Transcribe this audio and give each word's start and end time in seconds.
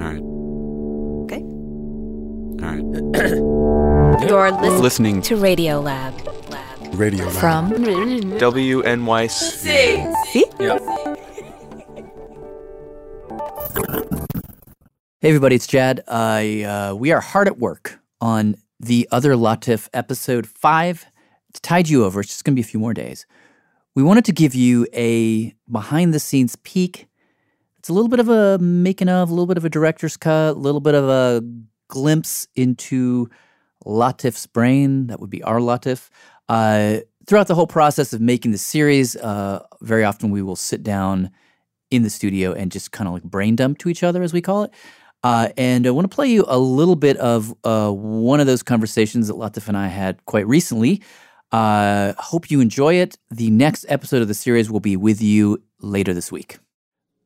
All 0.00 0.06
right. 0.06 0.22
Okay. 1.24 1.42
All 2.62 2.70
right. 2.74 2.84
You're 4.28 4.50
listening, 4.50 4.82
Listening 4.82 5.22
to 5.22 5.36
Radio 5.36 5.80
Lab. 5.80 6.14
Radio 6.94 7.26
Lab. 7.26 7.34
From 7.34 7.70
WNYC. 7.72 9.30
See? 10.26 10.44
Hey 15.20 15.28
everybody, 15.30 15.56
it's 15.56 15.66
Jad. 15.66 16.02
I 16.08 16.62
uh, 16.62 16.94
we 16.94 17.12
are 17.12 17.20
hard 17.20 17.46
at 17.48 17.58
work 17.58 17.98
on 18.20 18.56
the 18.80 19.08
other 19.10 19.34
Latif 19.34 19.88
episode 19.94 20.46
five. 20.46 21.06
It's 21.50 21.60
tied 21.60 21.88
you 21.88 22.04
over. 22.04 22.20
It's 22.20 22.30
just 22.30 22.44
going 22.44 22.52
to 22.52 22.56
be 22.56 22.60
a 22.66 22.68
few 22.68 22.80
more 22.80 22.94
days. 22.94 23.26
We 23.94 24.02
wanted 24.02 24.24
to 24.26 24.32
give 24.32 24.54
you 24.54 24.86
a 24.92 25.54
behind 25.70 26.12
the 26.12 26.18
scenes 26.20 26.56
peek. 26.56 27.06
It's 27.84 27.90
a 27.90 27.92
little 27.92 28.08
bit 28.08 28.18
of 28.18 28.30
a 28.30 28.56
making 28.60 29.10
of, 29.10 29.28
a 29.28 29.32
little 29.34 29.46
bit 29.46 29.58
of 29.58 29.66
a 29.66 29.68
director's 29.68 30.16
cut, 30.16 30.56
a 30.56 30.58
little 30.58 30.80
bit 30.80 30.94
of 30.94 31.06
a 31.06 31.44
glimpse 31.88 32.48
into 32.56 33.28
Latif's 33.84 34.46
brain. 34.46 35.08
That 35.08 35.20
would 35.20 35.28
be 35.28 35.42
our 35.42 35.58
Latif. 35.58 36.08
Uh, 36.48 37.00
throughout 37.26 37.46
the 37.46 37.54
whole 37.54 37.66
process 37.66 38.14
of 38.14 38.22
making 38.22 38.52
the 38.52 38.56
series, 38.56 39.16
uh, 39.16 39.66
very 39.82 40.02
often 40.02 40.30
we 40.30 40.40
will 40.40 40.56
sit 40.56 40.82
down 40.82 41.30
in 41.90 42.04
the 42.04 42.08
studio 42.08 42.54
and 42.54 42.72
just 42.72 42.90
kind 42.90 43.06
of 43.06 43.12
like 43.12 43.22
brain 43.22 43.54
dump 43.54 43.76
to 43.80 43.90
each 43.90 44.02
other, 44.02 44.22
as 44.22 44.32
we 44.32 44.40
call 44.40 44.62
it. 44.62 44.70
Uh, 45.22 45.50
and 45.58 45.86
I 45.86 45.90
want 45.90 46.10
to 46.10 46.14
play 46.14 46.28
you 46.28 46.46
a 46.48 46.58
little 46.58 46.96
bit 46.96 47.18
of 47.18 47.54
uh, 47.64 47.90
one 47.90 48.40
of 48.40 48.46
those 48.46 48.62
conversations 48.62 49.28
that 49.28 49.34
Latif 49.34 49.68
and 49.68 49.76
I 49.76 49.88
had 49.88 50.24
quite 50.24 50.46
recently. 50.46 51.02
Uh, 51.52 52.14
hope 52.16 52.50
you 52.50 52.60
enjoy 52.60 52.94
it. 52.94 53.18
The 53.30 53.50
next 53.50 53.84
episode 53.90 54.22
of 54.22 54.28
the 54.28 54.32
series 54.32 54.70
will 54.70 54.80
be 54.80 54.96
with 54.96 55.20
you 55.20 55.62
later 55.80 56.14
this 56.14 56.32
week. 56.32 56.56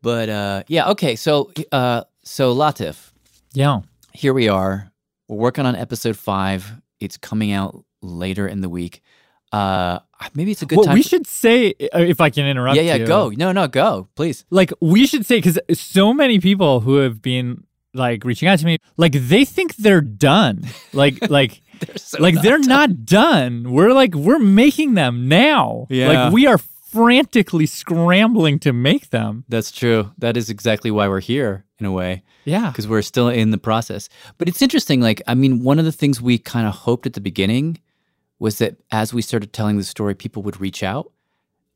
But 0.03 0.29
uh, 0.29 0.63
yeah, 0.69 0.89
okay. 0.91 1.17
So, 1.17 1.51
uh, 1.73 2.05
so 2.25 2.55
Latif, 2.55 3.11
Yeah. 3.53 3.81
here 4.13 4.33
we 4.35 4.49
are. 4.49 4.91
We're 5.29 5.37
working 5.39 5.67
on 5.67 5.75
episode 5.77 6.17
five. 6.17 6.73
It's 7.01 7.17
coming 7.17 7.53
out 7.53 7.85
later 8.03 8.47
in 8.47 8.61
the 8.61 8.69
week. 8.69 9.03
Uh, 9.53 9.99
maybe 10.35 10.51
it's 10.53 10.63
a 10.63 10.67
good 10.67 10.77
Well, 10.79 10.87
time. 10.87 10.95
we 10.95 11.03
for- 11.03 11.09
should 11.09 11.27
say, 11.27 11.75
uh, 11.95 11.99
if 12.01 12.21
I 12.21 12.31
can 12.31 12.47
interrupt. 12.47 12.77
yeah, 12.77 12.83
yeah, 12.83 12.95
you. 12.97 13.07
go. 13.07 13.31
No, 13.31 13.51
no, 13.53 13.67
go, 13.67 14.09
please. 14.15 14.45
Like 14.51 14.73
we 14.81 15.07
should 15.07 15.25
say 15.27 15.39
because 15.39 15.59
so 15.73 16.13
many 16.13 16.39
people 16.39 16.81
who 16.81 16.97
have 16.97 17.21
been 17.23 17.65
like 17.95 18.25
reaching 18.25 18.47
out 18.49 18.59
to 18.59 18.67
me, 18.67 18.77
like 18.99 19.13
they 19.13 19.45
think 19.45 19.77
they're 19.77 20.03
done. 20.03 20.65
Like, 20.93 21.31
like, 21.31 21.63
so 21.97 22.19
like 22.21 22.35
not 22.35 22.43
they're 22.45 22.59
not 22.59 23.05
done. 23.07 23.73
We're 23.73 23.93
like 23.93 24.15
we're 24.15 24.39
making 24.39 24.95
them 24.95 25.29
now. 25.29 25.87
Yeah. 25.89 26.09
Like 26.09 26.33
we 26.33 26.47
are 26.47 26.59
frantically 26.93 27.67
scrambling 27.67 28.59
to 28.61 28.73
make 28.73 29.11
them. 29.11 29.45
That's 29.49 29.71
true. 29.71 30.11
That 30.19 30.37
is 30.37 30.51
exactly 30.51 30.91
why 30.91 31.09
we're 31.09 31.21
here 31.21 31.65
in 31.79 31.87
a 31.87 31.93
way. 31.93 32.23
Yeah. 32.45 32.71
because 32.71 32.89
we're 32.89 33.03
still 33.03 33.29
in 33.29 33.51
the 33.51 33.59
process. 33.59 34.09
But 34.39 34.49
it's 34.49 34.63
interesting. 34.63 35.01
Like, 35.03 35.21
I 35.27 35.35
mean, 35.35 35.63
one 35.63 35.79
of 35.79 35.85
the 35.85 35.93
things 35.93 36.21
we 36.23 36.39
kind 36.39 36.67
of 36.67 36.75
hoped 36.75 37.05
at 37.07 37.13
the 37.13 37.21
beginning 37.21 37.79
was 38.39 38.57
that 38.59 38.77
as 38.91 39.13
we 39.13 39.21
started 39.21 39.53
telling 39.53 39.77
the 39.77 39.85
story, 39.85 40.15
people 40.15 40.43
would 40.45 40.59
reach 40.61 40.83
out. 40.83 41.13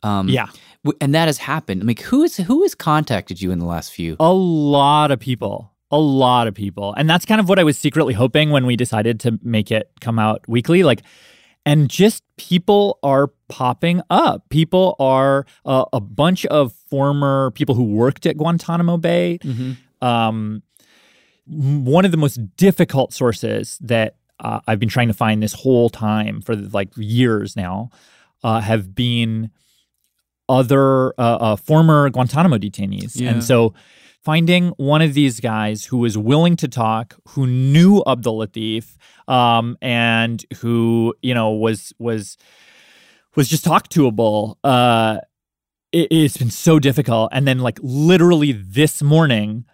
Um, 0.02 0.28
Yeah. 0.28 0.46
w- 0.82 0.96
and 1.00 1.14
that 1.14 1.26
has 1.28 1.38
happened. 1.38 1.82
I 1.82 1.86
Like, 1.86 2.00
who 2.00 2.22
is 2.24 2.36
who 2.38 2.62
has 2.62 2.74
contacted 2.74 3.42
you 3.42 3.50
in 3.50 3.58
the 3.58 3.66
last 3.66 3.92
few? 3.92 4.16
A 4.18 4.32
lot 4.32 5.10
of 5.10 5.20
people. 5.20 5.72
A 5.90 5.98
lot 5.98 6.46
of 6.48 6.54
people. 6.54 6.94
And 6.96 7.08
that's 7.10 7.26
kind 7.26 7.38
of 7.40 7.48
what 7.50 7.58
I 7.58 7.64
was 7.64 7.76
secretly 7.76 8.14
hoping 8.14 8.48
when 8.50 8.64
we 8.64 8.74
decided 8.76 9.20
to 9.20 9.38
make 9.42 9.70
it 9.70 9.90
come 10.00 10.18
out 10.18 10.40
weekly. 10.48 10.82
Like, 10.84 11.02
and 11.66 11.90
just 11.90 12.22
people 12.38 12.98
are 13.02 13.30
popping 13.52 14.00
up. 14.08 14.48
People 14.48 14.96
are 14.98 15.44
uh, 15.66 15.84
a 15.92 16.00
bunch 16.00 16.46
of 16.46 16.72
former 16.72 17.50
people 17.50 17.74
who 17.74 17.84
worked 17.84 18.24
at 18.24 18.38
Guantanamo 18.38 18.96
Bay. 18.96 19.38
Um, 20.00 20.62
one 21.46 22.06
of 22.06 22.12
the 22.12 22.16
most 22.16 22.40
difficult 22.56 23.12
sources 23.12 23.78
that 23.82 24.16
uh, 24.40 24.60
I've 24.66 24.80
been 24.80 24.88
trying 24.88 25.08
to 25.08 25.14
find 25.14 25.42
this 25.42 25.52
whole 25.52 25.90
time 25.90 26.40
for 26.40 26.56
like 26.56 26.88
years 26.96 27.54
now 27.54 27.90
uh, 28.42 28.60
have 28.60 28.94
been 28.94 29.50
other 30.48 31.12
uh, 31.20 31.36
uh, 31.46 31.56
former 31.56 32.08
Guantanamo 32.08 32.56
detainees. 32.56 33.20
Yeah. 33.20 33.30
And 33.30 33.44
so 33.44 33.74
finding 34.24 34.68
one 34.78 35.02
of 35.02 35.12
these 35.12 35.40
guys 35.40 35.84
who 35.84 35.98
was 35.98 36.16
willing 36.16 36.56
to 36.56 36.68
talk, 36.68 37.16
who 37.28 37.46
knew 37.46 38.02
Abdul 38.06 38.38
Latif, 38.38 38.96
um, 39.28 39.76
and 39.82 40.42
who, 40.60 41.14
you 41.20 41.34
know, 41.34 41.50
was 41.50 41.92
was 41.98 42.38
was 43.34 43.48
just 43.48 43.64
talk 43.64 43.88
toable, 43.88 44.58
uh, 44.64 45.18
it, 45.92 46.08
it's 46.10 46.36
been 46.36 46.50
so 46.50 46.78
difficult. 46.78 47.30
And 47.32 47.46
then 47.46 47.58
like 47.58 47.78
literally 47.82 48.52
this 48.52 49.02
morning, 49.02 49.64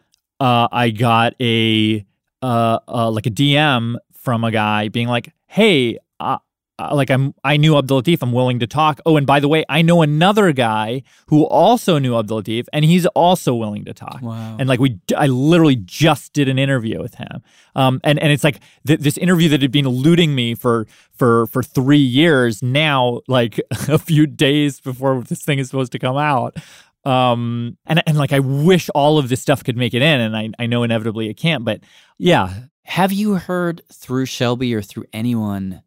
uh, 0.41 0.69
I 0.71 0.91
got 0.91 1.35
a 1.41 2.05
uh, 2.43 2.79
uh, 2.87 3.11
like 3.11 3.27
a 3.27 3.31
DM 3.31 3.97
from 4.13 4.45
a 4.45 4.51
guy 4.51 4.89
being 4.89 5.09
like, 5.09 5.33
"Hey, 5.47 5.99
uh, 6.21 6.39
uh, 6.79 6.95
like 6.95 7.11
I'm 7.11 7.35
I 7.43 7.57
knew 7.57 7.77
Abdul 7.77 8.03
Latif. 8.03 8.19
I'm 8.23 8.33
willing 8.33 8.61
to 8.61 8.67
talk. 8.67 9.01
Oh, 9.05 9.17
and 9.17 9.27
by 9.27 9.41
the 9.41 9.49
way, 9.49 9.65
I 9.69 9.83
know 9.83 10.03
another 10.03 10.53
guy 10.53 11.03
who 11.27 11.45
also 11.45 11.99
knew 11.99 12.17
Abdul 12.17 12.43
Latif, 12.43 12.67
and 12.73 12.85
he's 12.85 13.07
also 13.07 13.55
willing 13.55 13.85
to 13.87 13.93
talk. 13.93 14.21
Wow. 14.23 14.57
And 14.59 14.69
like 14.69 14.79
we, 14.79 14.99
I 15.17 15.27
literally 15.27 15.77
just 15.77 16.33
did 16.33 16.49
an 16.49 16.59
interview 16.59 17.01
with 17.01 17.15
him. 17.15 17.43
Um, 17.75 18.01
and 18.05 18.19
and 18.21 18.33
it's 18.33 18.45
like 18.45 18.61
th- 18.87 19.01
this 19.01 19.19
interview 19.19 19.49
that 19.51 19.63
had 19.63 19.73
been 19.73 19.87
eluding 19.87 20.35
me 20.35 20.55
for 20.55 20.87
for 21.13 21.47
for 21.49 21.63
three 21.63 21.99
years. 21.99 22.63
Now, 22.63 23.21
like 23.27 23.61
a 23.89 23.99
few 23.99 24.27
days 24.27 24.81
before 24.81 25.23
this 25.23 25.43
thing 25.43 25.59
is 25.59 25.69
supposed 25.69 25.93
to 25.93 25.99
come 25.99 26.17
out. 26.17 26.57
Um, 27.05 27.77
and 27.87 28.03
and 28.07 28.19
like 28.19 28.33
I 28.33 28.39
wish 28.41 28.89
all 28.91 29.19
of 29.19 29.29
this 29.29 29.41
stuff 29.41 29.65
could 29.65 29.77
make 29.77 29.95
it 29.95 30.03
in, 30.03 30.21
and 30.21 30.37
I 30.37 30.51
I 30.59 30.67
know 30.67 30.83
inevitably 30.85 31.29
it 31.29 31.35
can't. 31.35 31.65
But 31.65 31.81
yeah, 32.19 32.53
Have 32.85 33.13
you 33.13 33.35
heard 33.35 33.83
through 33.93 34.27
Shelby 34.27 34.75
or 34.75 34.83
through 34.83 35.07
anyone 35.13 35.83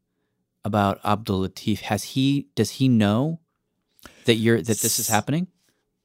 about 0.64 1.00
Abdul 1.04 1.48
Latif? 1.48 1.82
Has 1.82 2.04
he? 2.04 2.48
Does 2.56 2.72
he 2.72 2.88
know 2.88 3.40
that 4.26 4.36
you're 4.36 4.58
that 4.58 4.80
this 4.80 5.00
is 5.00 5.08
happening? 5.08 5.48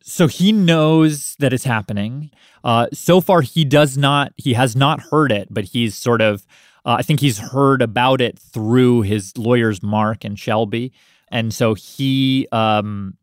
so 0.09 0.29
he 0.29 0.53
knows 0.53 1.35
that 1.41 1.53
it's 1.53 1.65
happening. 1.65 2.31
Uh, 2.63 2.87
so 2.93 3.21
far, 3.21 3.41
he 3.41 3.65
does 3.65 3.99
not. 3.99 4.33
He 4.37 4.55
has 4.55 4.77
not 4.77 5.01
heard 5.01 5.33
it, 5.33 5.49
but 5.51 5.65
he's 5.65 5.97
sort 5.97 6.23
of. 6.23 6.47
Uh, 6.85 6.97
I 7.01 7.03
think 7.03 7.19
he's 7.19 7.39
heard 7.39 7.83
about 7.83 8.21
it 8.21 8.39
through 8.39 9.03
his 9.03 9.37
lawyers, 9.37 9.83
Mark 9.83 10.25
and 10.25 10.39
Shelby, 10.39 10.93
and 11.29 11.53
so 11.53 11.75
he. 11.75 12.47
Um, 12.53 13.17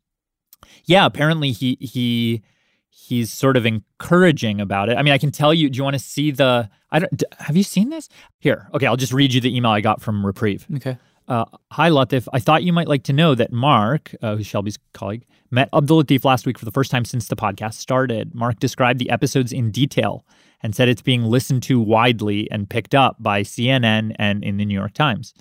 yeah, 0.84 1.06
apparently 1.06 1.52
he 1.52 1.78
he 1.80 2.42
he's 2.90 3.32
sort 3.32 3.56
of 3.56 3.64
encouraging 3.64 4.60
about 4.60 4.90
it. 4.90 4.98
I 4.98 5.02
mean, 5.02 5.14
I 5.14 5.18
can 5.18 5.30
tell 5.30 5.54
you. 5.54 5.70
Do 5.70 5.78
you 5.78 5.84
want 5.84 5.94
to 5.94 6.00
see 6.00 6.30
the? 6.32 6.68
I 6.90 6.98
don't. 6.98 7.22
Have 7.38 7.56
you 7.56 7.62
seen 7.62 7.88
this? 7.88 8.10
Here, 8.40 8.68
okay. 8.74 8.86
I'll 8.86 8.98
just 8.98 9.14
read 9.14 9.32
you 9.32 9.40
the 9.40 9.56
email 9.56 9.70
I 9.70 9.80
got 9.80 10.02
from 10.02 10.24
Reprieve. 10.24 10.66
Okay. 10.76 10.98
Uh, 11.26 11.44
Hi, 11.72 11.88
Latif. 11.88 12.28
I 12.32 12.38
thought 12.38 12.64
you 12.64 12.72
might 12.72 12.88
like 12.88 13.04
to 13.04 13.12
know 13.12 13.34
that 13.34 13.52
Mark, 13.52 14.14
uh, 14.22 14.36
who's 14.36 14.46
Shelby's 14.46 14.78
colleague, 14.92 15.24
met 15.50 15.68
Abdul 15.72 16.02
Latif 16.02 16.24
last 16.24 16.46
week 16.46 16.58
for 16.58 16.64
the 16.64 16.70
first 16.70 16.90
time 16.90 17.04
since 17.04 17.28
the 17.28 17.36
podcast 17.36 17.74
started. 17.74 18.34
Mark 18.34 18.58
described 18.60 18.98
the 18.98 19.10
episodes 19.10 19.52
in 19.52 19.70
detail 19.70 20.26
and 20.62 20.74
said 20.74 20.88
it's 20.88 21.02
being 21.02 21.24
listened 21.24 21.62
to 21.64 21.80
widely 21.80 22.50
and 22.50 22.68
picked 22.68 22.94
up 22.94 23.16
by 23.20 23.42
CNN 23.42 24.14
and 24.18 24.44
in 24.44 24.56
the 24.56 24.64
New 24.64 24.74
York 24.74 24.92
Times. 24.94 25.34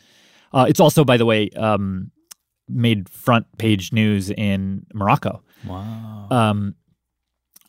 Uh, 0.54 0.66
it's 0.68 0.80
also, 0.80 1.04
by 1.04 1.18
the 1.18 1.26
way, 1.26 1.50
um, 1.52 2.12
made 2.70 3.10
front 3.10 3.46
page 3.58 3.92
news 3.92 4.30
in 4.32 4.86
Morocco. 4.94 5.44
Wow. 5.66 6.28
Um, 6.30 6.76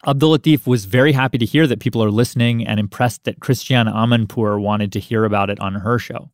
Abdul 0.07 0.39
Latif 0.39 0.67
was 0.67 0.85
very 0.85 1.13
happy 1.13 1.39
to 1.39 1.47
hear 1.47 1.67
that 1.67 1.81
people 1.81 2.05
are 2.05 2.11
listening 2.11 2.67
and 2.67 2.79
impressed 2.79 3.25
that 3.25 3.41
Christiane 3.41 3.87
Amanpour 3.87 4.61
wanted 4.61 4.93
to 4.93 5.01
hear 5.01 5.25
about 5.25 5.49
it 5.49 5.59
on 5.61 5.77
her 5.77 5.99
show. 5.99 6.31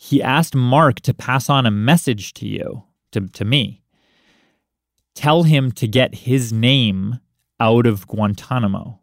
He 0.00 0.22
asked 0.22 0.54
Mark 0.54 1.00
to 1.00 1.12
pass 1.12 1.50
on 1.50 1.66
a 1.66 1.72
message 1.72 2.32
to 2.34 2.46
you, 2.46 2.84
to, 3.10 3.26
to 3.26 3.44
me. 3.44 3.82
Tell 5.14 5.42
him 5.42 5.72
to 5.72 5.88
get 5.88 6.14
his 6.14 6.52
name 6.52 7.18
out 7.58 7.84
of 7.84 8.06
Guantanamo. 8.06 9.00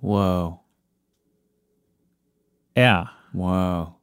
Whoa. 0.00 0.60
Yeah. 2.74 3.08
Whoa. 3.34 3.96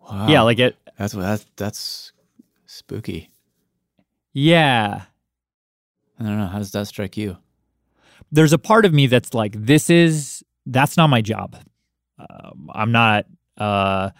Wow. 0.00 0.28
Yeah, 0.28 0.42
like 0.42 0.58
it. 0.58 0.76
that's 0.98 1.14
that's 1.14 1.46
that's 1.56 2.12
spooky. 2.66 3.30
Yeah. 4.34 5.04
I 6.20 6.22
don't 6.22 6.38
know. 6.38 6.46
How 6.46 6.58
does 6.58 6.72
that 6.72 6.86
strike 6.86 7.16
you? 7.16 7.38
There's 8.30 8.52
a 8.52 8.58
part 8.58 8.84
of 8.84 8.92
me 8.92 9.06
that's 9.06 9.32
like, 9.32 9.54
this 9.56 9.88
is, 9.88 10.44
that's 10.66 10.96
not 10.96 11.08
my 11.08 11.22
job. 11.22 11.56
Um, 12.18 12.70
I'm 12.74 12.92
not 12.92 13.24
a 13.56 14.12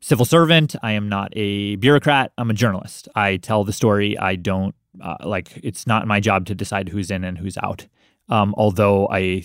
civil 0.00 0.24
servant. 0.24 0.74
I 0.82 0.92
am 0.92 1.08
not 1.08 1.32
a 1.34 1.76
bureaucrat. 1.76 2.32
I'm 2.38 2.50
a 2.50 2.54
journalist. 2.54 3.08
I 3.14 3.36
tell 3.36 3.64
the 3.64 3.72
story. 3.72 4.18
I 4.18 4.36
don't, 4.36 4.74
uh, 5.00 5.16
like, 5.24 5.58
it's 5.62 5.86
not 5.86 6.06
my 6.06 6.20
job 6.20 6.46
to 6.46 6.54
decide 6.54 6.88
who's 6.88 7.10
in 7.10 7.24
and 7.24 7.38
who's 7.38 7.56
out. 7.58 7.86
Um, 8.28 8.54
although 8.56 9.08
I 9.08 9.44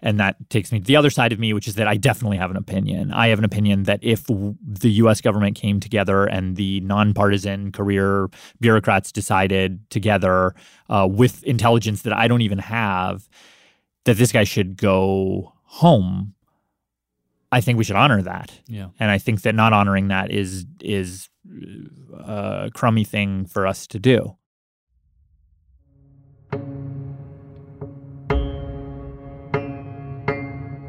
and 0.00 0.20
that 0.20 0.36
takes 0.48 0.70
me 0.70 0.78
to 0.78 0.84
the 0.84 0.96
other 0.96 1.10
side 1.10 1.32
of 1.32 1.38
me, 1.38 1.52
which 1.52 1.66
is 1.66 1.74
that 1.74 1.88
I 1.88 1.96
definitely 1.96 2.36
have 2.36 2.50
an 2.50 2.56
opinion. 2.56 3.12
I 3.12 3.28
have 3.28 3.38
an 3.38 3.44
opinion 3.44 3.84
that 3.84 3.98
if 4.02 4.26
w- 4.26 4.54
the 4.62 4.90
US 4.90 5.20
government 5.20 5.56
came 5.56 5.80
together 5.80 6.24
and 6.24 6.56
the 6.56 6.80
nonpartisan 6.80 7.72
career 7.72 8.28
bureaucrats 8.60 9.10
decided 9.10 9.88
together 9.90 10.54
uh, 10.88 11.08
with 11.10 11.42
intelligence 11.44 12.02
that 12.02 12.12
I 12.12 12.28
don't 12.28 12.42
even 12.42 12.58
have, 12.58 13.28
that 14.04 14.16
this 14.16 14.32
guy 14.32 14.44
should 14.44 14.76
go 14.76 15.52
home. 15.64 16.34
I 17.50 17.60
think 17.60 17.78
we 17.78 17.84
should 17.84 17.96
honor 17.96 18.20
that. 18.22 18.52
Yeah. 18.66 18.88
And 19.00 19.10
I 19.10 19.18
think 19.18 19.42
that 19.42 19.54
not 19.54 19.72
honoring 19.72 20.08
that 20.08 20.30
is 20.30 20.66
is 20.80 21.28
a 22.18 22.70
crummy 22.74 23.04
thing 23.04 23.46
for 23.46 23.66
us 23.66 23.86
to 23.88 23.98
do. 23.98 24.36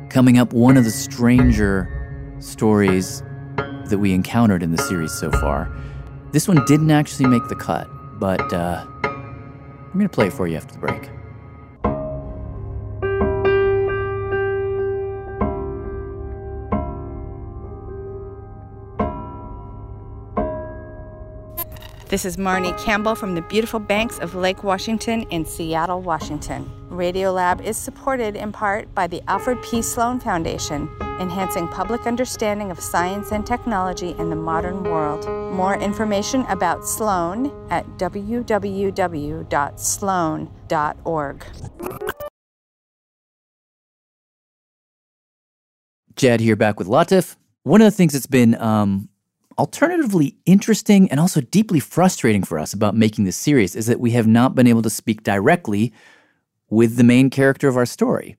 Coming 0.09 0.37
up, 0.37 0.53
one 0.53 0.75
of 0.75 0.83
the 0.83 0.91
stranger 0.91 2.35
stories 2.39 3.21
that 3.85 3.99
we 3.99 4.13
encountered 4.13 4.63
in 4.63 4.71
the 4.71 4.77
series 4.77 5.13
so 5.13 5.31
far. 5.31 5.73
This 6.31 6.47
one 6.47 6.63
didn't 6.65 6.91
actually 6.91 7.27
make 7.27 7.47
the 7.47 7.55
cut, 7.55 7.87
but 8.19 8.51
uh, 8.53 8.85
I'm 9.03 9.91
going 9.93 10.07
to 10.07 10.09
play 10.09 10.27
it 10.27 10.33
for 10.33 10.47
you 10.47 10.57
after 10.57 10.73
the 10.73 10.79
break. 10.79 11.09
This 22.09 22.25
is 22.25 22.37
Marnie 22.37 22.75
Campbell 22.83 23.13
from 23.13 23.35
the 23.35 23.41
beautiful 23.43 23.79
banks 23.79 24.17
of 24.17 24.33
Lake 24.33 24.63
Washington 24.63 25.27
in 25.29 25.45
Seattle, 25.45 26.01
Washington. 26.01 26.67
Radiolab 26.89 27.63
is 27.63 27.77
supported 27.77 28.35
in 28.35 28.51
part 28.51 28.91
by 28.95 29.05
the 29.05 29.21
Alfred 29.29 29.61
P. 29.61 29.83
Sloan 29.83 30.19
Foundation, 30.19 30.89
enhancing 31.19 31.67
public 31.67 32.07
understanding 32.07 32.71
of 32.71 32.79
science 32.79 33.31
and 33.31 33.45
technology 33.45 34.15
in 34.17 34.31
the 34.31 34.35
modern 34.35 34.85
world. 34.85 35.29
More 35.53 35.77
information 35.77 36.47
about 36.49 36.87
Sloan 36.87 37.53
at 37.69 37.85
www.sloan.org. 37.99 38.55
Jad 46.15 46.39
here 46.39 46.55
back 46.55 46.79
with 46.79 46.87
Latif. 46.87 47.35
One 47.61 47.81
of 47.81 47.85
the 47.85 47.91
things 47.91 48.13
that's 48.13 48.25
been 48.25 48.59
um, 48.59 49.09
alternatively 49.59 50.37
interesting 50.45 51.11
and 51.11 51.19
also 51.19 51.41
deeply 51.41 51.81
frustrating 51.81 52.43
for 52.43 52.57
us 52.57 52.73
about 52.73 52.95
making 52.95 53.25
this 53.25 53.35
series 53.35 53.75
is 53.75 53.87
that 53.87 53.99
we 53.99 54.11
have 54.11 54.25
not 54.25 54.55
been 54.55 54.67
able 54.67 54.81
to 54.81 54.89
speak 54.89 55.21
directly 55.23 55.91
with 56.69 56.95
the 56.95 57.03
main 57.03 57.29
character 57.29 57.67
of 57.67 57.75
our 57.75 57.85
story. 57.85 58.37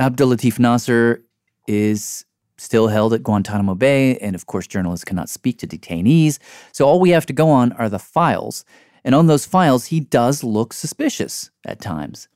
Abdul 0.00 0.30
Latif 0.30 0.58
Nasser 0.58 1.22
is 1.68 2.24
still 2.58 2.88
held 2.88 3.14
at 3.14 3.22
Guantanamo 3.22 3.76
Bay, 3.76 4.16
and 4.18 4.34
of 4.34 4.46
course, 4.46 4.66
journalists 4.66 5.04
cannot 5.04 5.28
speak 5.28 5.58
to 5.58 5.68
detainees. 5.68 6.38
So 6.72 6.84
all 6.84 6.98
we 6.98 7.10
have 7.10 7.26
to 7.26 7.32
go 7.32 7.48
on 7.48 7.72
are 7.74 7.88
the 7.88 7.98
files. 7.98 8.64
And 9.04 9.14
on 9.14 9.28
those 9.28 9.46
files, 9.46 9.86
he 9.86 10.00
does 10.00 10.42
look 10.42 10.72
suspicious 10.72 11.50
at 11.64 11.80
times. 11.80 12.28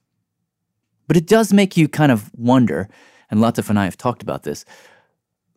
But 1.08 1.16
it 1.16 1.26
does 1.26 1.52
make 1.52 1.76
you 1.76 1.88
kind 1.88 2.12
of 2.12 2.30
wonder, 2.34 2.88
and 3.28 3.40
Latif 3.40 3.68
and 3.68 3.78
I 3.78 3.84
have 3.84 3.98
talked 3.98 4.22
about 4.22 4.44
this. 4.44 4.64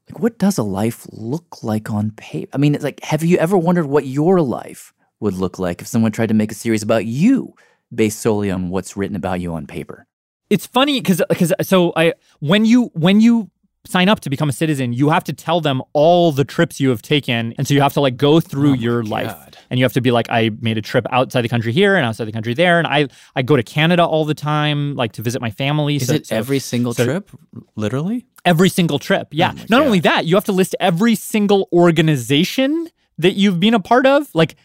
Like, 0.10 0.20
what 0.20 0.38
does 0.38 0.58
a 0.58 0.64
life 0.64 1.06
look 1.12 1.64
like 1.64 1.92
on 1.92 2.12
paper? 2.12 2.50
I 2.54 2.58
mean, 2.58 2.76
it's 2.76 2.84
like, 2.84 3.02
have 3.04 3.24
you 3.24 3.38
ever 3.38 3.58
wondered 3.58 3.88
what 3.88 4.06
your 4.06 4.42
life 4.42 4.94
would 5.20 5.34
look 5.34 5.60
like 5.60 5.82
if 5.82 5.88
someone 5.88 6.12
tried 6.12 6.28
to 6.28 6.34
make 6.34 6.52
a 6.52 6.56
series 6.56 6.84
about 6.84 7.06
you 7.06 7.54
based 7.94 8.20
solely 8.20 8.52
on 8.52 8.70
what's 8.70 8.96
written 8.96 9.16
about 9.16 9.42
you 9.42 9.54
on 9.54 9.68
paper? 9.68 10.06
It's 10.50 10.66
funny 10.66 11.02
because 11.02 11.22
because 11.28 11.54
so 11.62 11.92
I 11.98 12.14
when 12.40 12.64
you 12.64 12.86
when 12.94 13.20
you 13.20 13.52
sign 13.88 14.10
up 14.10 14.20
to 14.22 14.30
become 14.30 14.50
a 14.50 14.54
citizen, 14.54 14.94
you 14.94 15.10
have 15.10 15.24
to 15.26 15.34
tell 15.34 15.62
them 15.62 15.82
all 15.94 16.32
the 16.32 16.44
trips 16.44 16.80
you 16.80 16.90
have 16.90 17.02
taken, 17.02 17.54
and 17.58 17.68
so 17.68 17.74
you 17.74 17.82
have 17.82 17.94
to 17.94 18.02
like 18.02 18.18
go 18.18 18.40
through 18.40 18.72
oh 18.72 18.74
your 18.74 19.04
life, 19.04 19.34
and 19.70 19.80
you 19.80 19.86
have 19.86 19.94
to 19.94 20.02
be 20.02 20.12
like, 20.12 20.28
I 20.30 20.52
made 20.62 20.78
a 20.78 20.82
trip 20.82 21.06
outside 21.12 21.42
the 21.42 21.50
country 21.50 21.72
here 21.72 21.96
and 21.96 22.06
outside 22.06 22.26
the 22.26 22.32
country 22.32 22.54
there, 22.54 22.78
and 22.80 22.88
I 22.88 23.08
I 23.36 23.42
go 23.42 23.56
to 23.56 23.64
Canada 23.64 24.06
all 24.06 24.26
the 24.26 24.36
time, 24.36 24.96
like 24.96 25.14
to 25.14 25.22
visit 25.22 25.42
my 25.42 25.52
family. 25.52 25.96
Is 25.98 26.08
so- 26.08 26.14
it 26.16 26.28
so- 26.28 26.36
every 26.36 26.60
single 26.60 26.94
so- 26.94 27.06
trip? 27.06 27.30
Literally? 27.76 28.26
Every 28.46 28.70
single 28.70 29.00
trip, 29.00 29.28
yeah. 29.32 29.54
Oh 29.58 29.64
Not 29.70 29.82
only 29.82 30.00
that, 30.02 30.26
you 30.26 30.36
have 30.36 30.46
to 30.46 30.54
list 30.54 30.76
every 30.80 31.16
single 31.16 31.68
organization 31.74 32.88
that 33.18 33.34
you've 33.34 33.60
been 33.60 33.74
a 33.74 33.80
part 33.80 34.06
of, 34.06 34.28
like 34.34 34.56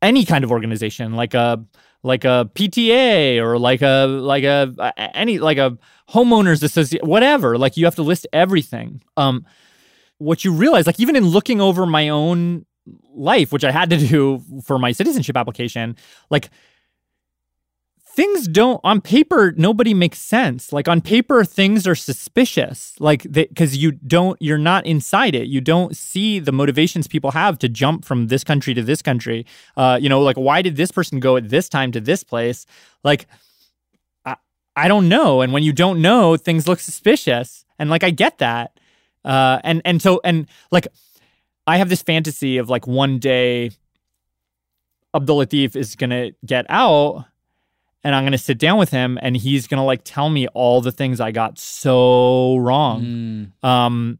any 0.00 0.24
kind 0.24 0.44
of 0.44 0.50
organization, 0.50 1.12
like 1.14 1.34
a 1.34 1.62
like 2.02 2.24
a 2.24 2.50
PTA 2.54 3.40
or 3.40 3.58
like 3.58 3.82
a 3.82 4.06
like 4.06 4.44
a 4.44 4.92
any 5.14 5.38
like 5.38 5.58
a 5.58 5.78
homeowners 6.10 6.62
association, 6.62 7.06
whatever. 7.06 7.56
Like 7.58 7.76
you 7.76 7.84
have 7.84 7.94
to 7.96 8.02
list 8.02 8.26
everything. 8.32 9.02
Um, 9.16 9.46
what 10.18 10.44
you 10.44 10.52
realize, 10.52 10.86
like 10.86 11.00
even 11.00 11.16
in 11.16 11.26
looking 11.26 11.60
over 11.60 11.86
my 11.86 12.08
own 12.08 12.66
life, 13.14 13.52
which 13.52 13.64
I 13.64 13.70
had 13.70 13.90
to 13.90 13.98
do 13.98 14.42
for 14.64 14.78
my 14.78 14.92
citizenship 14.92 15.36
application, 15.36 15.96
like 16.30 16.50
things 18.14 18.46
don't 18.46 18.80
on 18.84 19.00
paper 19.00 19.52
nobody 19.56 19.94
makes 19.94 20.18
sense. 20.18 20.72
Like 20.72 20.88
on 20.88 21.00
paper 21.00 21.44
things 21.44 21.86
are 21.86 21.94
suspicious. 21.94 22.94
Like 23.00 23.30
because 23.30 23.76
you 23.76 23.92
don't 23.92 24.40
you're 24.40 24.58
not 24.58 24.84
inside 24.86 25.34
it. 25.34 25.48
You 25.48 25.60
don't 25.60 25.96
see 25.96 26.38
the 26.38 26.52
motivations 26.52 27.06
people 27.08 27.30
have 27.30 27.58
to 27.60 27.68
jump 27.68 28.04
from 28.04 28.28
this 28.28 28.44
country 28.44 28.74
to 28.74 28.82
this 28.82 29.02
country. 29.02 29.46
Uh 29.76 29.98
you 30.00 30.08
know 30.08 30.20
like 30.20 30.36
why 30.36 30.62
did 30.62 30.76
this 30.76 30.90
person 30.92 31.20
go 31.20 31.36
at 31.36 31.48
this 31.48 31.68
time 31.68 31.92
to 31.92 32.00
this 32.00 32.22
place? 32.22 32.66
Like 33.02 33.26
i 34.24 34.36
i 34.76 34.88
don't 34.88 35.08
know. 35.08 35.40
And 35.40 35.52
when 35.52 35.62
you 35.62 35.72
don't 35.72 36.02
know 36.02 36.36
things 36.36 36.68
look 36.68 36.80
suspicious. 36.80 37.64
And 37.78 37.88
like 37.88 38.04
i 38.04 38.10
get 38.10 38.38
that. 38.38 38.78
Uh 39.24 39.60
and 39.64 39.80
and 39.84 40.02
so 40.02 40.20
and 40.24 40.46
like 40.70 40.86
i 41.66 41.78
have 41.78 41.88
this 41.88 42.02
fantasy 42.02 42.58
of 42.58 42.68
like 42.68 42.86
one 42.86 43.18
day 43.18 43.70
abdul 45.14 45.38
latif 45.38 45.76
is 45.76 45.94
gonna 45.96 46.30
get 46.44 46.66
out 46.68 47.26
and 48.04 48.14
I'm 48.14 48.24
gonna 48.24 48.38
sit 48.38 48.58
down 48.58 48.78
with 48.78 48.90
him 48.90 49.18
and 49.22 49.36
he's 49.36 49.66
gonna 49.66 49.84
like 49.84 50.00
tell 50.04 50.28
me 50.30 50.46
all 50.48 50.80
the 50.80 50.92
things 50.92 51.20
I 51.20 51.30
got 51.32 51.58
so 51.58 52.56
wrong. 52.56 53.52
Um 53.62 54.18